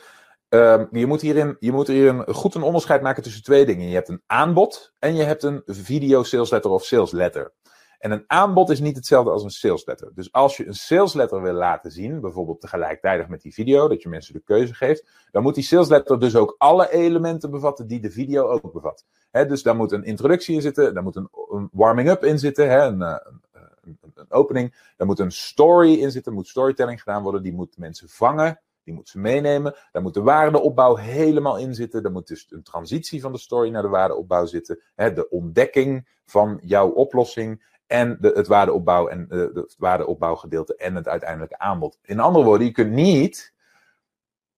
Uh, 0.50 0.84
je, 0.92 1.06
moet 1.06 1.22
hierin, 1.22 1.56
je 1.60 1.72
moet 1.72 1.88
hierin 1.88 2.24
goed 2.28 2.56
een 2.56 2.62
onderscheid 2.62 3.02
maken 3.02 3.24
tussen 3.24 3.44
twee 3.44 3.66
dingen. 3.66 3.88
Je 3.88 3.96
hebt 3.96 4.10
een 4.10 4.24
aanbod 4.26 4.94
en 5.00 5.16
je 5.16 5.24
hebt 5.24 5.44
een 5.44 5.62
video 5.66 6.24
sales 6.24 6.50
letter 6.50 6.72
of 6.72 6.84
sales 6.84 7.12
letter. 7.12 7.54
En 8.00 8.12
een 8.12 8.24
aanbod 8.28 8.70
is 8.70 8.80
niet 8.80 8.96
hetzelfde 8.96 9.32
als 9.32 9.44
een 9.44 9.50
sales 9.50 9.86
letter. 9.86 10.12
Dus 10.14 10.32
als 10.32 10.58
je 10.58 10.68
een 10.68 10.74
sales 10.74 11.14
letter 11.14 11.42
wil 11.42 11.54
laten 11.54 11.92
zien, 11.92 12.22
bijvoorbeeld 12.22 12.62
tegelijkertijd 12.62 13.30
met 13.30 13.42
die 13.42 13.54
video, 13.54 13.88
dat 13.88 14.02
je 14.02 14.10
mensen 14.10 14.34
de 14.34 14.42
keuze 14.46 14.74
geeft, 14.74 15.08
dan 15.32 15.44
moet 15.44 15.56
die 15.56 15.64
sales 15.64 15.88
letter 15.88 16.20
dus 16.20 16.36
ook 16.36 16.56
alle 16.58 16.92
elementen 16.92 17.52
bevatten 17.52 17.88
die 17.88 18.00
de 18.00 18.12
video 18.12 18.48
ook 18.48 18.74
bevat. 18.74 19.06
Dus 19.32 19.64
daar 19.64 19.76
moet 19.76 19.92
een 19.92 20.04
introductie 20.04 20.56
in 20.56 20.62
zitten, 20.62 20.94
daar 20.94 21.04
moet 21.04 21.16
een, 21.16 21.30
warming-up 21.72 22.24
in 22.24 22.40
zitten, 22.40 22.72
een, 22.72 23.02
een, 23.02 24.00
een, 24.14 24.32
opening, 24.32 24.76
daar 24.98 25.08
moet 25.08 25.20
een 25.20 25.32
story 25.32 25.94
in 25.94 26.12
zitten, 26.12 26.34
moet 26.34 26.48
storytelling 26.48 27.02
gedaan 27.02 27.24
worden, 27.24 27.44
die 27.44 27.54
moet 27.54 27.78
mensen 27.78 28.10
vangen. 28.10 28.62
Die 28.86 28.94
moet 28.94 29.10
ze 29.10 29.20
meenemen. 29.20 29.76
Daar 29.92 30.02
moet 30.02 30.14
de 30.14 30.22
waardeopbouw 30.22 30.96
helemaal 30.96 31.58
in 31.58 31.74
zitten. 31.74 32.04
Daar 32.04 32.12
moet 32.12 32.28
dus 32.28 32.48
een 32.50 32.64
transitie 32.64 33.22
van 33.22 33.32
de 33.32 33.38
story 33.38 33.70
naar 33.70 33.82
de 33.82 33.88
waardeopbouw 33.88 34.46
zitten. 34.46 34.82
De 34.96 35.28
ontdekking 35.30 36.20
van 36.26 36.60
jouw 36.62 36.90
oplossing. 36.90 37.74
En 37.88 38.18
de, 38.20 38.32
het 38.36 38.48
waardeopbouw 38.48 39.08
en 39.08 39.28
uh, 39.30 39.48
het 39.54 39.76
waardeopbouwgedeelte 39.78 40.76
en 40.76 40.96
het 40.96 41.08
uiteindelijke 41.08 41.58
aanbod. 41.58 42.00
In 42.02 42.20
andere 42.20 42.46
woorden, 42.46 42.68
je 42.68 42.74
kunt 42.74 42.92
niet, 42.92 43.54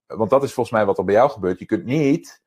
want 0.06 0.30
dat 0.30 0.42
is 0.42 0.52
volgens 0.52 0.76
mij 0.76 0.86
wat 0.86 0.98
er 0.98 1.04
bij 1.04 1.14
jou 1.14 1.30
gebeurt. 1.30 1.58
Je 1.58 1.66
kunt 1.66 1.84
niet 1.84 2.42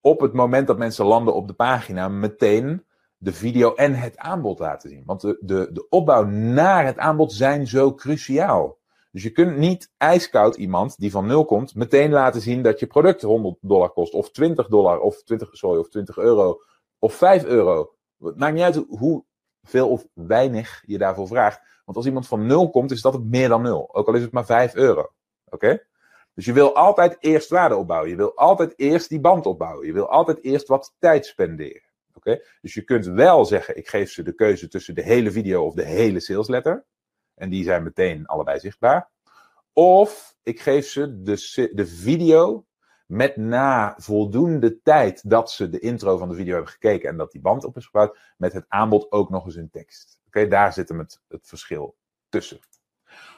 op 0.00 0.20
het 0.20 0.32
moment 0.32 0.66
dat 0.66 0.78
mensen 0.78 1.04
landen 1.04 1.34
op 1.34 1.46
de 1.46 1.54
pagina 1.54 2.08
meteen 2.08 2.84
de 3.16 3.32
video 3.32 3.74
en 3.74 3.94
het 3.94 4.18
aanbod 4.18 4.58
laten 4.58 4.90
zien. 4.90 5.02
Want 5.06 5.20
de, 5.20 5.38
de, 5.40 5.68
de 5.72 5.88
opbouw 5.88 6.24
naar 6.24 6.84
het 6.86 6.98
aanbod 6.98 7.32
zijn 7.32 7.66
zo 7.66 7.94
cruciaal. 7.94 8.78
Dus 9.10 9.22
je 9.22 9.30
kunt 9.30 9.56
niet 9.56 9.92
ijskoud 9.96 10.56
iemand 10.56 10.98
die 10.98 11.10
van 11.10 11.26
nul 11.26 11.44
komt 11.44 11.74
meteen 11.74 12.10
laten 12.10 12.40
zien 12.40 12.62
dat 12.62 12.80
je 12.80 12.86
product 12.86 13.22
100 13.22 13.56
dollar 13.60 13.90
kost, 13.90 14.14
of 14.14 14.30
20 14.30 14.68
dollar, 14.68 15.00
of 15.00 15.22
20, 15.22 15.48
sorry, 15.52 15.78
of 15.78 15.88
20 15.88 16.16
euro, 16.16 16.60
of 16.98 17.14
5 17.14 17.44
euro. 17.44 17.94
Het 18.18 18.38
maakt 18.38 18.54
niet 18.54 18.62
uit 18.62 18.84
hoe 18.88 19.24
veel 19.62 19.90
of 19.90 20.06
weinig 20.12 20.82
je 20.86 20.98
daarvoor 20.98 21.26
vraagt. 21.26 21.60
Want 21.84 21.96
als 21.96 22.06
iemand 22.06 22.26
van 22.26 22.46
nul 22.46 22.70
komt, 22.70 22.90
is 22.90 23.02
dat 23.02 23.12
het 23.12 23.24
meer 23.24 23.48
dan 23.48 23.62
nul. 23.62 23.94
Ook 23.94 24.08
al 24.08 24.14
is 24.14 24.22
het 24.22 24.32
maar 24.32 24.46
5 24.46 24.74
euro. 24.74 25.08
Oké? 25.44 25.82
Dus 26.34 26.44
je 26.44 26.52
wil 26.52 26.74
altijd 26.74 27.16
eerst 27.20 27.48
waarde 27.48 27.76
opbouwen. 27.76 28.10
Je 28.10 28.16
wil 28.16 28.36
altijd 28.36 28.72
eerst 28.76 29.08
die 29.08 29.20
band 29.20 29.46
opbouwen. 29.46 29.86
Je 29.86 29.92
wil 29.92 30.08
altijd 30.08 30.44
eerst 30.44 30.68
wat 30.68 30.94
tijd 30.98 31.26
spenderen. 31.26 31.82
Oké? 32.14 32.42
Dus 32.60 32.74
je 32.74 32.82
kunt 32.82 33.06
wel 33.06 33.44
zeggen, 33.44 33.76
ik 33.76 33.88
geef 33.88 34.10
ze 34.10 34.22
de 34.22 34.34
keuze 34.34 34.68
tussen 34.68 34.94
de 34.94 35.02
hele 35.02 35.30
video 35.30 35.64
of 35.64 35.74
de 35.74 35.84
hele 35.84 36.20
salesletter. 36.20 36.84
En 37.40 37.50
die 37.50 37.64
zijn 37.64 37.82
meteen 37.82 38.26
allebei 38.26 38.58
zichtbaar. 38.58 39.10
Of 39.72 40.36
ik 40.42 40.60
geef 40.60 40.86
ze 40.86 41.22
de, 41.22 41.70
de 41.74 41.86
video 41.86 42.66
met 43.06 43.36
na 43.36 43.94
voldoende 43.96 44.82
tijd 44.82 45.30
dat 45.30 45.50
ze 45.50 45.68
de 45.68 45.78
intro 45.78 46.18
van 46.18 46.28
de 46.28 46.34
video 46.34 46.54
hebben 46.54 46.72
gekeken 46.72 47.08
en 47.08 47.16
dat 47.16 47.32
die 47.32 47.40
band 47.40 47.64
op 47.64 47.76
is 47.76 47.84
gebouwd, 47.84 48.18
met 48.36 48.52
het 48.52 48.64
aanbod 48.68 49.12
ook 49.12 49.30
nog 49.30 49.44
eens 49.44 49.56
in 49.56 49.70
tekst. 49.70 50.20
Oké, 50.26 50.46
daar 50.46 50.72
zit 50.72 50.88
hem 50.88 50.98
het, 50.98 51.20
het 51.28 51.46
verschil 51.46 51.96
tussen. 52.28 52.60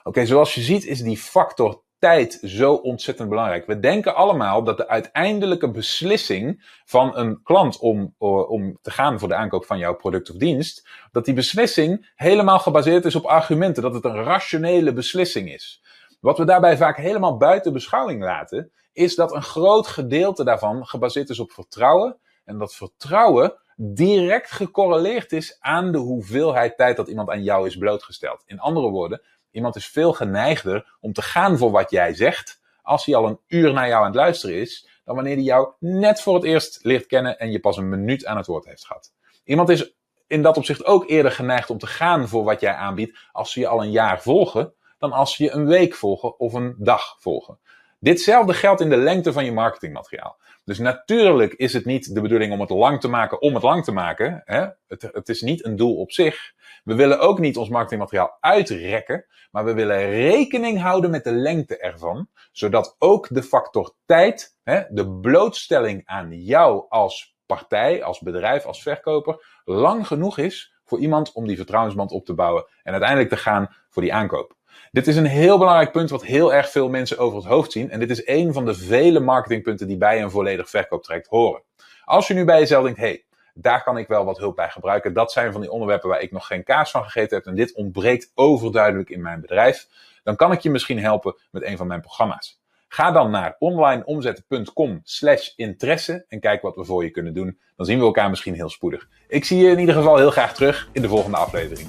Oké, 0.03 0.27
zoals 0.27 0.55
je 0.55 0.61
ziet 0.61 0.85
is 0.85 1.03
die 1.03 1.17
factor 1.17 1.83
tijd 2.03 2.39
zo 2.43 2.75
ontzettend 2.75 3.29
belangrijk. 3.29 3.67
We 3.67 3.79
denken 3.79 4.15
allemaal 4.15 4.65
dat 4.65 4.77
de 4.77 4.89
uiteindelijke 4.89 5.71
beslissing 5.71 6.65
van 6.85 7.17
een 7.17 7.43
klant 7.43 7.79
om, 7.79 8.15
om 8.19 8.79
te 8.83 8.91
gaan 8.91 9.19
voor 9.19 9.29
de 9.29 9.35
aankoop 9.35 9.65
van 9.65 9.79
jouw 9.79 9.97
product 9.97 10.31
of 10.31 10.37
dienst, 10.37 10.89
dat 11.13 11.25
die 11.25 11.35
beslissing 11.35 12.13
helemaal 12.15 12.59
gebaseerd 12.59 13.05
is 13.05 13.15
op 13.15 13.25
argumenten, 13.25 13.83
dat 13.83 13.95
het 13.95 14.05
een 14.05 14.23
rationele 14.23 14.93
beslissing 14.93 15.53
is. 15.53 15.83
Wat 16.21 16.39
we 16.39 16.45
daarbij 16.45 16.77
vaak 16.77 16.97
helemaal 16.97 17.37
buiten 17.37 17.73
beschouwing 17.73 18.23
laten, 18.23 18.71
is 18.93 19.15
dat 19.15 19.35
een 19.35 19.43
groot 19.43 19.87
gedeelte 19.87 20.45
daarvan 20.45 20.87
gebaseerd 20.87 21.29
is 21.29 21.39
op 21.39 21.53
vertrouwen. 21.53 22.17
En 22.45 22.59
dat 22.59 22.75
vertrouwen 22.75 23.55
direct 23.77 24.51
gecorreleerd 24.51 25.33
is 25.33 25.57
aan 25.61 25.93
de 25.93 25.99
hoeveelheid 25.99 26.77
tijd 26.77 26.97
dat 26.97 27.09
iemand 27.09 27.31
aan 27.31 27.43
jou 27.43 27.67
is 27.67 27.77
blootgesteld. 27.77 28.43
In 28.47 28.61
andere 28.61 28.89
woorden, 28.89 29.23
iemand 29.53 29.77
is 29.77 29.87
veel 29.87 30.13
geneigder 30.13 30.97
om 31.01 31.13
te 31.13 31.23
gaan 31.23 31.59
voor 31.59 31.71
wat 31.71 31.91
jij 31.91 32.15
zegt 32.15 32.61
als 32.83 33.05
hij 33.05 33.15
al 33.15 33.27
een 33.27 33.41
uur 33.47 33.73
naar 33.73 33.89
jou 33.89 34.01
aan 34.01 34.07
het 34.07 34.15
luisteren 34.15 34.57
is, 34.57 34.89
dan 35.05 35.15
wanneer 35.15 35.35
hij 35.35 35.45
jou 35.45 35.73
net 35.79 36.21
voor 36.21 36.35
het 36.35 36.45
eerst 36.45 36.79
leert 36.83 37.07
kennen 37.07 37.39
en 37.39 37.51
je 37.51 37.61
pas 37.61 37.77
een 37.77 37.89
minuut 37.89 38.27
aan 38.27 38.37
het 38.37 38.47
woord 38.47 38.65
heeft 38.65 38.87
gehad. 38.87 39.13
Iemand 39.45 39.69
is 39.69 39.95
in 40.27 40.43
dat 40.43 40.57
opzicht 40.57 40.85
ook 40.85 41.09
eerder 41.09 41.33
geneigd 41.33 41.71
om 41.71 41.79
te 41.79 41.87
gaan 41.87 42.29
voor 42.29 42.45
wat 42.45 42.61
jij 42.61 42.75
aanbiedt 42.75 43.19
als 43.33 43.53
ze 43.53 43.61
je 43.61 43.67
al 43.67 43.83
een 43.83 43.91
jaar 43.91 44.23
volgen, 44.23 44.75
dan 44.99 45.13
als 45.13 45.37
ze 45.37 45.43
je 45.43 45.51
een 45.51 45.67
week 45.67 45.95
volgen 45.95 46.39
of 46.39 46.53
een 46.53 46.75
dag 46.79 47.17
volgen. 47.19 47.59
Ditzelfde 47.99 48.55
geldt 48.55 48.81
in 48.81 48.89
de 48.89 48.97
lengte 48.97 49.33
van 49.33 49.45
je 49.45 49.53
marketingmateriaal. 49.53 50.37
Dus 50.65 50.79
natuurlijk 50.79 51.53
is 51.53 51.73
het 51.73 51.85
niet 51.85 52.15
de 52.15 52.21
bedoeling 52.21 52.53
om 52.53 52.61
het 52.61 52.71
lang 52.71 53.01
te 53.01 53.09
maken 53.09 53.41
om 53.41 53.55
het 53.55 53.63
lang 53.63 53.85
te 53.85 53.93
maken. 53.93 54.43
Hè? 54.45 54.67
Het, 54.89 55.03
het 55.13 55.29
is 55.29 55.41
niet 55.41 55.65
een 55.65 55.77
doel 55.77 55.97
op 55.97 56.13
zich. 56.13 56.53
We 56.83 56.95
willen 56.95 57.21
ook 57.21 57.39
niet 57.39 57.57
ons 57.57 57.69
marketingmateriaal 57.69 58.37
uitrekken, 58.41 59.27
maar 59.51 59.65
we 59.65 59.75
willen 59.75 60.11
rekening 60.11 60.81
houden 60.81 61.11
met 61.11 61.25
de 61.25 61.33
lengte 61.33 61.79
ervan, 61.79 62.29
zodat 62.53 62.97
ook 62.99 63.27
de 63.31 63.43
factor 63.43 63.95
tijd, 64.07 64.57
hè, 64.63 64.83
de 64.89 65.11
blootstelling 65.11 66.03
aan 66.05 66.33
jou 66.33 66.85
als 66.89 67.37
partij, 67.47 68.03
als 68.03 68.21
bedrijf, 68.21 68.65
als 68.65 68.83
verkoper, 68.83 69.61
lang 69.65 70.07
genoeg 70.07 70.39
is 70.39 70.75
voor 70.85 70.99
iemand 70.99 71.33
om 71.33 71.47
die 71.47 71.57
vertrouwensband 71.57 72.11
op 72.11 72.25
te 72.25 72.35
bouwen 72.35 72.67
en 72.83 72.93
uiteindelijk 72.93 73.31
te 73.31 73.37
gaan 73.37 73.77
voor 73.89 74.03
die 74.03 74.15
aankoop. 74.15 74.57
Dit 74.91 75.07
is 75.07 75.17
een 75.17 75.27
heel 75.27 75.59
belangrijk 75.59 75.93
punt 75.93 76.11
wat 76.11 76.25
heel 76.25 76.55
erg 76.55 76.71
veel 76.71 76.89
mensen 76.89 77.19
over 77.19 77.37
het 77.37 77.47
hoofd 77.47 77.73
zien. 77.73 77.91
En 77.91 77.99
dit 77.99 78.11
is 78.11 78.27
een 78.27 78.53
van 78.53 78.65
de 78.65 78.75
vele 78.75 79.21
marketingpunten 79.21 79.87
die 79.87 79.97
bij 79.97 80.23
een 80.23 80.31
volledig 80.31 80.71
verkooptraject 80.71 81.27
horen. 81.27 81.63
Als 82.05 82.29
je 82.29 82.35
nu 82.35 82.45
bij 82.45 82.59
jezelf 82.59 82.85
denkt, 82.85 82.99
hey, 82.99 83.25
daar 83.55 83.83
kan 83.83 83.99
ik 83.99 84.09
wel 84.09 84.25
wat 84.25 84.39
hulp 84.39 84.57
bij 84.57 84.69
gebruiken. 84.69 85.13
Dat 85.13 85.33
zijn 85.33 85.53
van 85.53 85.61
die 85.61 85.71
onderwerpen 85.71 86.09
waar 86.09 86.21
ik 86.21 86.33
nog 86.33 86.47
geen 86.47 86.65
kaas 86.65 86.91
van 86.91 87.05
gegeten 87.05 87.37
heb. 87.37 87.47
En 87.47 87.55
dit 87.55 87.75
ontbreekt 87.75 88.33
overduidelijk 88.35 89.11
in 89.11 89.23
mijn 89.23 89.41
bedrijf. 89.41 89.87
Dan 90.23 90.37
kan 90.37 90.53
ik 90.53 90.61
je 90.61 90.71
misschien 90.71 90.99
helpen 90.99 91.37
met 91.51 91.63
een 91.63 91.77
van 91.77 91.87
mijn 91.87 92.01
programma's. 92.01 92.61
Ga 92.89 93.11
dan 93.13 93.31
naar 93.31 93.57
onlineomzetten.com 93.59 95.01
slash 95.05 95.53
interesse 95.57 96.25
en 96.29 96.41
kijk 96.41 96.63
wat 96.63 96.77
we 96.77 96.85
voor 96.85 97.05
je 97.05 97.11
kunnen 97.11 97.35
doen. 97.35 97.59
Dan 97.77 97.87
zien 97.87 97.99
we 97.99 98.05
elkaar 98.05 98.31
misschien 98.31 98.55
heel 98.55 98.69
spoedig. 98.69 99.09
Ik 99.29 99.45
zie 99.45 99.59
je 99.59 99.71
in 99.71 99.79
ieder 99.79 99.95
geval 99.95 100.17
heel 100.17 100.31
graag 100.31 100.55
terug 100.55 100.89
in 100.93 101.03
de 101.03 101.09
volgende 101.09 101.37
aflevering. 101.37 101.89